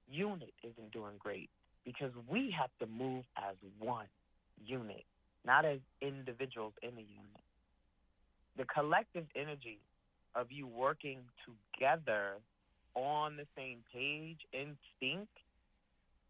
unit 0.09 0.53
isn't 0.63 0.93
doing 0.93 1.15
great 1.19 1.51
because 1.85 2.13
we 2.29 2.55
have 2.57 2.71
to 2.81 2.87
move 2.87 3.25
as 3.37 3.57
one 3.79 4.07
unit, 4.65 5.05
not 5.45 5.65
as 5.65 5.79
individuals 6.01 6.75
in 6.83 6.95
the 6.95 7.03
unit. 7.03 7.43
The 8.57 8.65
collective 8.65 9.27
energy 9.35 9.79
of 10.35 10.51
you 10.51 10.67
working 10.67 11.21
together 11.45 12.37
on 12.95 13.37
the 13.37 13.47
same 13.57 13.79
page 13.93 14.41
in 14.53 14.77
sync, 15.01 15.29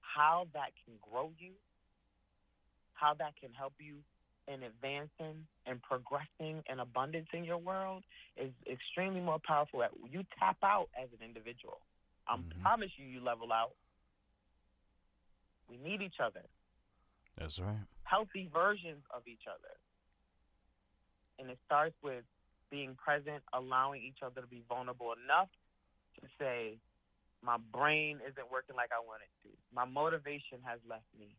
how 0.01 0.47
that 0.55 0.71
can 0.85 0.95
grow 1.11 1.33
you, 1.39 1.53
how 2.95 3.15
that 3.15 3.35
can 3.41 3.53
help 3.53 3.75
you 3.79 3.97
in 4.49 4.63
advancing 4.63 5.47
and 5.67 5.83
progressing 5.83 6.63
and 6.69 6.81
abundance 6.81 7.29
in 7.33 7.45
your 7.45 7.59
world 7.59 8.05
is 8.37 8.53
extremely 8.71 9.21
more 9.21 9.39
powerful. 9.45 9.83
You 10.11 10.25
tap 10.39 10.59
out 10.63 10.89
as 11.01 11.09
an 11.13 11.25
individual. 11.25 11.81
I 12.27 12.37
Mhm. 12.37 12.61
promise 12.63 12.91
you, 12.97 13.07
you 13.07 13.21
level 13.21 13.53
out. 13.53 13.75
We 15.69 15.77
need 15.79 16.03
each 16.03 16.21
other, 16.21 16.45
That's 17.37 17.59
right. 17.59 17.87
Healthy 18.13 18.51
versions 18.53 19.01
of 19.09 19.25
each 19.25 19.49
other. 19.49 19.73
And 21.41 21.49
it 21.49 21.57
starts 21.65 21.97
with 22.05 22.25
being 22.71 22.95
present, 23.01 23.41
allowing 23.57 24.05
each 24.05 24.21
other 24.21 24.43
to 24.43 24.47
be 24.47 24.63
vulnerable 24.69 25.17
enough 25.17 25.49
to 26.21 26.29
say, 26.39 26.77
my 27.41 27.57
brain 27.73 28.21
isn't 28.21 28.53
working 28.53 28.77
like 28.77 28.91
I 28.93 29.01
want 29.01 29.25
it 29.25 29.33
to. 29.49 29.51
My 29.75 29.89
motivation 29.89 30.61
has 30.63 30.79
left 30.85 31.09
me. 31.19 31.33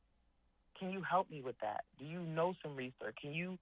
Can 0.79 0.89
you 0.89 1.01
help 1.05 1.29
me 1.29 1.41
with 1.41 1.55
that? 1.61 1.85
Do 1.99 2.05
you 2.05 2.19
know 2.25 2.55
some 2.61 2.75
research? 2.75 3.15
Can 3.21 3.33
you, 3.33 3.57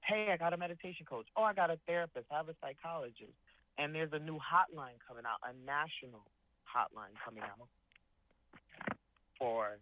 hey, 0.00 0.32
I 0.32 0.36
got 0.36 0.52
a 0.52 0.56
meditation 0.56 1.04
coach. 1.04 1.26
Oh, 1.36 1.44
I 1.44 1.52
got 1.52 1.70
a 1.70 1.78
therapist. 1.86 2.26
I 2.32 2.38
have 2.38 2.48
a 2.48 2.56
psychologist. 2.60 3.36
And 3.76 3.94
there's 3.94 4.12
a 4.12 4.18
new 4.18 4.40
hotline 4.40 4.96
coming 5.06 5.24
out, 5.28 5.44
a 5.44 5.52
national 5.66 6.24
hotline 6.64 7.14
coming 7.22 7.42
out 7.42 7.68
for 9.38 9.76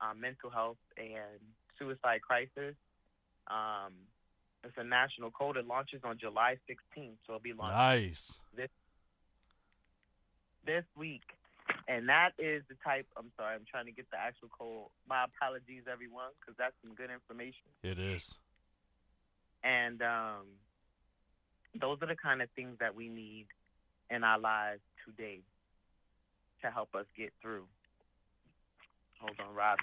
uh, 0.00 0.14
mental 0.14 0.50
health 0.50 0.80
and 0.96 1.38
suicide 1.78 2.22
crisis. 2.22 2.74
Um, 3.48 3.92
it's 4.64 4.76
a 4.78 4.84
national 4.84 5.30
code. 5.30 5.56
It 5.56 5.66
launches 5.66 6.00
on 6.04 6.18
July 6.18 6.56
16th, 6.68 7.16
so 7.26 7.34
it'll 7.34 7.40
be 7.40 7.52
launched 7.52 7.76
Nice. 7.76 8.40
this 10.66 10.84
week. 10.96 11.22
And 11.86 12.08
that 12.08 12.30
is 12.38 12.62
the 12.68 12.76
type. 12.82 13.06
I'm 13.16 13.30
sorry, 13.36 13.54
I'm 13.54 13.64
trying 13.70 13.86
to 13.86 13.92
get 13.92 14.10
the 14.10 14.16
actual 14.18 14.48
code. 14.48 14.88
My 15.08 15.24
apologies, 15.24 15.82
everyone, 15.90 16.30
because 16.40 16.56
that's 16.58 16.74
some 16.82 16.94
good 16.94 17.10
information. 17.10 17.64
It 17.82 17.98
is. 17.98 18.38
And 19.62 20.00
um, 20.02 20.46
those 21.78 21.98
are 22.02 22.06
the 22.06 22.16
kind 22.16 22.40
of 22.42 22.48
things 22.56 22.76
that 22.80 22.94
we 22.94 23.08
need 23.08 23.46
in 24.10 24.24
our 24.24 24.38
lives 24.38 24.80
today 25.04 25.40
to 26.62 26.70
help 26.70 26.94
us 26.94 27.04
get 27.16 27.32
through. 27.42 27.64
Hold 29.20 29.36
on, 29.46 29.54
Rob. 29.54 29.78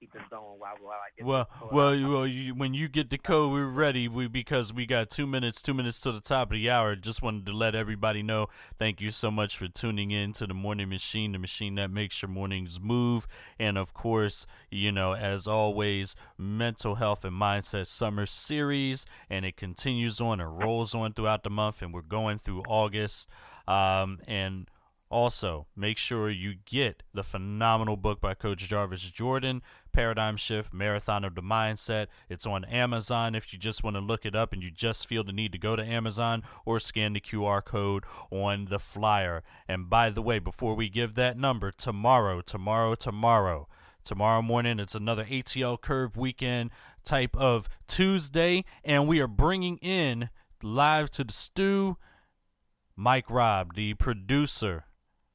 Keep 0.00 0.16
it 0.16 0.22
going 0.28 0.42
while, 0.58 0.74
while 0.80 0.96
I 0.98 1.08
get 1.16 1.24
Well, 1.24 1.48
well, 1.72 1.94
you- 1.94 2.08
well. 2.08 2.26
You, 2.26 2.54
when 2.54 2.74
you 2.74 2.88
get 2.88 3.10
the 3.10 3.16
code, 3.16 3.52
we're 3.52 3.66
ready. 3.66 4.06
We 4.08 4.26
because 4.26 4.72
we 4.72 4.86
got 4.86 5.08
two 5.08 5.26
minutes, 5.26 5.62
two 5.62 5.72
minutes 5.72 6.00
to 6.00 6.12
the 6.12 6.20
top 6.20 6.48
of 6.50 6.54
the 6.54 6.68
hour. 6.68 6.94
Just 6.96 7.22
wanted 7.22 7.46
to 7.46 7.52
let 7.52 7.74
everybody 7.74 8.22
know. 8.22 8.48
Thank 8.78 9.00
you 9.00 9.10
so 9.10 9.30
much 9.30 9.56
for 9.56 9.68
tuning 9.68 10.10
in 10.10 10.32
to 10.34 10.46
the 10.46 10.52
Morning 10.54 10.88
Machine, 10.88 11.32
the 11.32 11.38
machine 11.38 11.76
that 11.76 11.90
makes 11.90 12.20
your 12.20 12.28
mornings 12.28 12.80
move. 12.80 13.26
And 13.58 13.78
of 13.78 13.94
course, 13.94 14.46
you 14.70 14.92
know, 14.92 15.14
as 15.14 15.46
always, 15.46 16.16
mental 16.36 16.96
health 16.96 17.24
and 17.24 17.40
mindset 17.40 17.86
summer 17.86 18.26
series, 18.26 19.06
and 19.30 19.46
it 19.46 19.56
continues 19.56 20.20
on 20.20 20.40
and 20.40 20.58
rolls 20.58 20.94
on 20.94 21.12
throughout 21.14 21.44
the 21.44 21.50
month. 21.50 21.80
And 21.80 21.94
we're 21.94 22.02
going 22.02 22.38
through 22.38 22.62
August. 22.68 23.28
Um, 23.66 24.18
and 24.26 24.68
also, 25.10 25.66
make 25.76 25.96
sure 25.96 26.28
you 26.28 26.54
get 26.64 27.04
the 27.12 27.22
phenomenal 27.22 27.96
book 27.96 28.20
by 28.20 28.34
Coach 28.34 28.66
Jarvis 28.68 29.08
Jordan, 29.12 29.62
Paradigm 29.94 30.36
Shift 30.36 30.74
Marathon 30.74 31.24
of 31.24 31.36
the 31.36 31.40
Mindset. 31.40 32.08
It's 32.28 32.46
on 32.46 32.64
Amazon 32.64 33.36
if 33.36 33.52
you 33.52 33.60
just 33.60 33.84
want 33.84 33.94
to 33.94 34.00
look 34.00 34.26
it 34.26 34.34
up 34.34 34.52
and 34.52 34.60
you 34.60 34.72
just 34.72 35.06
feel 35.06 35.22
the 35.22 35.32
need 35.32 35.52
to 35.52 35.58
go 35.58 35.76
to 35.76 35.84
Amazon 35.84 36.42
or 36.66 36.80
scan 36.80 37.12
the 37.12 37.20
QR 37.20 37.64
code 37.64 38.02
on 38.32 38.64
the 38.64 38.80
flyer. 38.80 39.44
And 39.68 39.88
by 39.88 40.10
the 40.10 40.20
way, 40.20 40.40
before 40.40 40.74
we 40.74 40.88
give 40.88 41.14
that 41.14 41.38
number, 41.38 41.70
tomorrow, 41.70 42.40
tomorrow, 42.40 42.96
tomorrow, 42.96 43.68
tomorrow 44.02 44.42
morning, 44.42 44.80
it's 44.80 44.96
another 44.96 45.24
ATL 45.26 45.80
Curve 45.80 46.16
weekend 46.16 46.72
type 47.04 47.36
of 47.36 47.68
Tuesday, 47.86 48.64
and 48.84 49.06
we 49.06 49.20
are 49.20 49.28
bringing 49.28 49.76
in 49.78 50.28
live 50.60 51.08
to 51.12 51.22
the 51.22 51.32
stew 51.32 51.98
Mike 52.96 53.30
Robb, 53.30 53.74
the 53.74 53.94
producer 53.94 54.86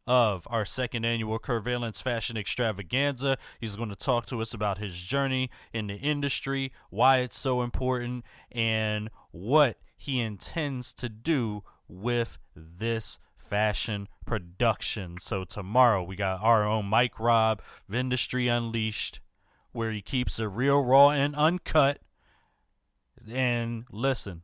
of 0.09 0.47
our 0.49 0.65
second 0.65 1.05
annual 1.05 1.37
Curveillance 1.37 2.01
Fashion 2.01 2.35
Extravaganza. 2.35 3.37
He's 3.59 3.75
going 3.75 3.89
to 3.89 3.95
talk 3.95 4.25
to 4.25 4.41
us 4.41 4.55
about 4.55 4.79
his 4.79 4.99
journey 4.99 5.51
in 5.71 5.85
the 5.85 5.97
industry, 5.97 6.73
why 6.89 7.19
it's 7.19 7.37
so 7.37 7.61
important, 7.61 8.25
and 8.51 9.11
what 9.29 9.77
he 9.95 10.19
intends 10.19 10.93
to 10.93 11.09
do 11.09 11.63
with 11.87 12.39
this 12.55 13.19
fashion 13.37 14.07
production. 14.25 15.17
So 15.19 15.43
tomorrow 15.43 16.01
we 16.01 16.15
got 16.15 16.41
our 16.41 16.65
own 16.65 16.87
Mike 16.87 17.19
Rob, 17.19 17.61
Industry 17.93 18.47
Unleashed, 18.47 19.19
where 19.73 19.91
he 19.91 20.01
keeps 20.01 20.39
it 20.39 20.45
real 20.45 20.81
raw 20.81 21.09
and 21.09 21.35
uncut. 21.35 21.99
And 23.31 23.85
listen, 23.91 24.43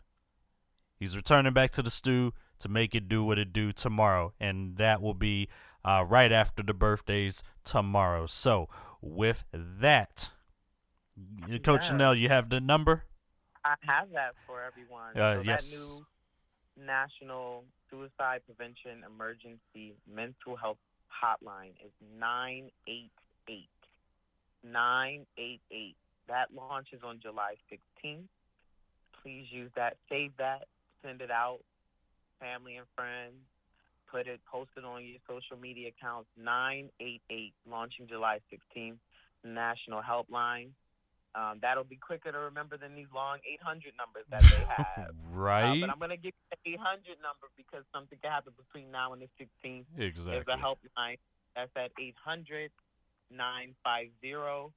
he's 1.00 1.16
returning 1.16 1.54
back 1.54 1.72
to 1.72 1.82
the 1.82 1.90
stew 1.90 2.34
to 2.60 2.70
make 2.70 2.96
it 2.96 3.08
do 3.08 3.24
what 3.24 3.38
it 3.38 3.54
do 3.54 3.72
tomorrow, 3.72 4.34
and 4.40 4.78
that 4.78 5.02
will 5.02 5.14
be 5.14 5.48
uh, 5.84 6.04
right 6.08 6.32
after 6.32 6.64
the 6.64 6.74
birthdays 6.74 7.44
tomorrow. 7.64 8.26
So 8.28 8.68
with 9.02 9.44
that, 9.54 10.32
Coach 11.64 11.84
Yeah. 11.84 11.88
Chanel, 11.88 12.16
you 12.16 12.30
have 12.30 12.50
the 12.50 12.60
number. 12.60 13.04
I 13.64 13.76
have 13.82 14.12
that 14.14 14.36
for 14.46 14.62
everyone. 14.62 15.18
Uh, 15.18 15.36
so 15.36 15.42
yes. 15.42 15.72
that 15.72 15.78
new 15.78 16.06
National 16.86 17.64
Suicide 17.90 18.42
Prevention 18.46 19.04
Emergency 19.06 19.96
Mental 20.12 20.56
Health 20.56 20.78
Hotline 21.10 21.72
is 21.84 21.92
988. 22.20 23.70
988. 24.64 25.96
That 26.28 26.48
launches 26.54 27.02
on 27.04 27.20
July 27.22 27.56
16th. 27.72 28.28
Please 29.22 29.46
use 29.50 29.72
that. 29.76 29.98
Save 30.10 30.32
that. 30.38 30.66
Send 31.04 31.22
it 31.22 31.32
out. 31.32 31.60
Family 32.40 32.78
and 32.78 32.86
friends. 32.96 33.36
Put 34.12 34.28
it, 34.28 34.40
post 34.50 34.70
it 34.78 34.86
on 34.86 35.04
your 35.04 35.18
social 35.28 35.58
media 35.62 35.90
accounts. 35.90 36.30
988, 36.38 37.54
launching 37.70 38.08
July 38.08 38.40
16th. 38.52 38.96
National 39.44 40.02
Helpline. 40.02 40.70
Um, 41.36 41.60
that'll 41.62 41.84
be 41.84 41.98
quicker 41.98 42.32
to 42.32 42.38
remember 42.38 42.78
than 42.78 42.96
these 42.96 43.12
long 43.14 43.40
800 43.44 43.92
numbers 44.00 44.24
that 44.32 44.42
they 44.42 44.64
have. 44.78 45.10
Uh, 45.10 45.12
right? 45.36 45.82
but 45.82 45.90
I'm 45.90 46.00
going 46.00 46.12
to 46.12 46.18
give 46.18 46.32
you 46.32 46.58
the 46.64 46.72
800 46.80 47.20
number 47.20 47.52
because 47.58 47.84
something 47.94 48.18
can 48.22 48.32
happen 48.32 48.54
between 48.56 48.90
now 48.90 49.12
and 49.12 49.22
the 49.22 49.28
16th. 49.36 49.84
exactly. 49.98 50.32
There's 50.32 50.48
a 50.48 50.56
helpline 50.56 51.18
that's 51.56 51.72
at 51.76 51.92
800 52.00 52.72
950 53.32 54.72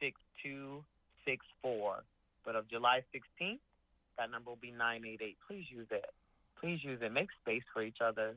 6264. 0.00 2.04
But 2.44 2.56
of 2.56 2.68
July 2.68 3.02
16th, 3.14 3.58
that 4.18 4.30
number 4.30 4.50
will 4.50 4.58
be 4.60 4.70
988. 4.72 5.36
Please 5.46 5.66
use 5.70 5.86
it. 5.90 6.04
Please 6.62 6.78
use 6.82 7.00
it. 7.02 7.12
Make 7.12 7.28
space 7.42 7.64
for 7.74 7.82
each 7.82 7.98
other. 8.00 8.36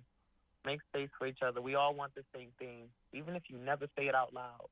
Make 0.65 0.79
space 0.89 1.09
for 1.17 1.27
each 1.27 1.43
other. 1.45 1.61
We 1.61 1.75
all 1.75 1.93
want 1.93 2.15
the 2.15 2.23
same 2.33 2.49
thing, 2.57 2.89
even 3.13 3.35
if 3.35 3.43
you 3.47 3.57
never 3.57 3.85
say 3.95 4.07
it 4.07 4.15
out 4.15 4.33
loud. 4.33 4.67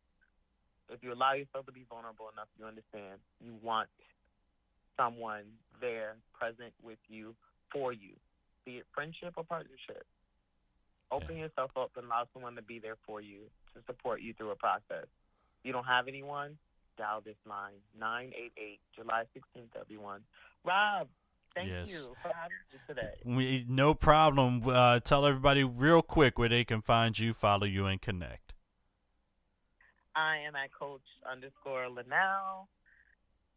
If 0.89 1.03
you 1.03 1.13
allow 1.13 1.33
yourself 1.33 1.67
to 1.67 1.71
be 1.71 1.85
vulnerable 1.87 2.29
enough, 2.33 2.47
you 2.57 2.65
understand. 2.65 3.19
You 3.39 3.53
want 3.61 3.89
someone 4.97 5.43
there, 5.79 6.15
present 6.33 6.73
with 6.83 6.97
you, 7.07 7.35
for 7.71 7.93
you, 7.93 8.13
be 8.65 8.77
it 8.77 8.85
friendship 8.93 9.33
or 9.37 9.43
partnership. 9.43 10.05
Open 11.11 11.37
yourself 11.37 11.71
up 11.77 11.91
and 11.95 12.05
allow 12.07 12.25
someone 12.33 12.55
to 12.55 12.61
be 12.63 12.79
there 12.79 12.97
for 13.05 13.21
you 13.21 13.41
to 13.75 13.81
support 13.85 14.21
you 14.21 14.33
through 14.33 14.49
a 14.49 14.55
process. 14.55 15.05
If 15.05 15.63
you 15.63 15.73
don't 15.73 15.85
have 15.85 16.07
anyone, 16.07 16.57
dial 16.97 17.21
this 17.23 17.35
line 17.47 17.81
988 17.99 18.79
July 18.95 19.23
16th, 19.35 19.79
everyone. 19.79 20.21
Rob, 20.65 21.07
thank 21.55 21.69
Yes. 21.69 21.89
you 21.89 22.15
for 22.21 22.31
having 22.33 22.57
me 22.71 22.79
today. 22.87 23.13
We, 23.25 23.65
no 23.67 23.93
problem. 23.93 24.61
Uh, 24.67 24.99
tell 24.99 25.25
everybody 25.25 25.63
real 25.63 26.01
quick 26.01 26.37
where 26.37 26.49
they 26.49 26.63
can 26.63 26.81
find 26.81 27.17
you, 27.17 27.33
follow 27.33 27.65
you, 27.65 27.85
and 27.85 28.01
connect. 28.01 28.53
I 30.15 30.37
am 30.47 30.55
at 30.55 30.71
Coach 30.71 31.01
underscore 31.29 31.89
Linnell 31.89 32.67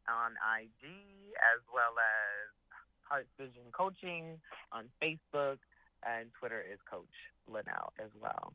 on 0.08 0.32
IG 0.60 0.84
as 0.84 1.60
well 1.72 1.92
as 1.98 2.52
Heart 3.02 3.26
Vision 3.38 3.64
Coaching 3.72 4.38
on 4.72 4.84
Facebook 5.02 5.58
and 6.06 6.28
Twitter 6.38 6.64
is 6.72 6.78
Coach 6.90 7.04
Linnell 7.48 7.92
as 8.02 8.10
well. 8.20 8.54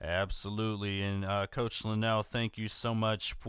Absolutely. 0.00 1.02
And 1.02 1.24
uh, 1.24 1.46
Coach 1.46 1.84
Linnell, 1.84 2.22
thank 2.22 2.56
you 2.58 2.68
so 2.68 2.94
much 2.94 3.38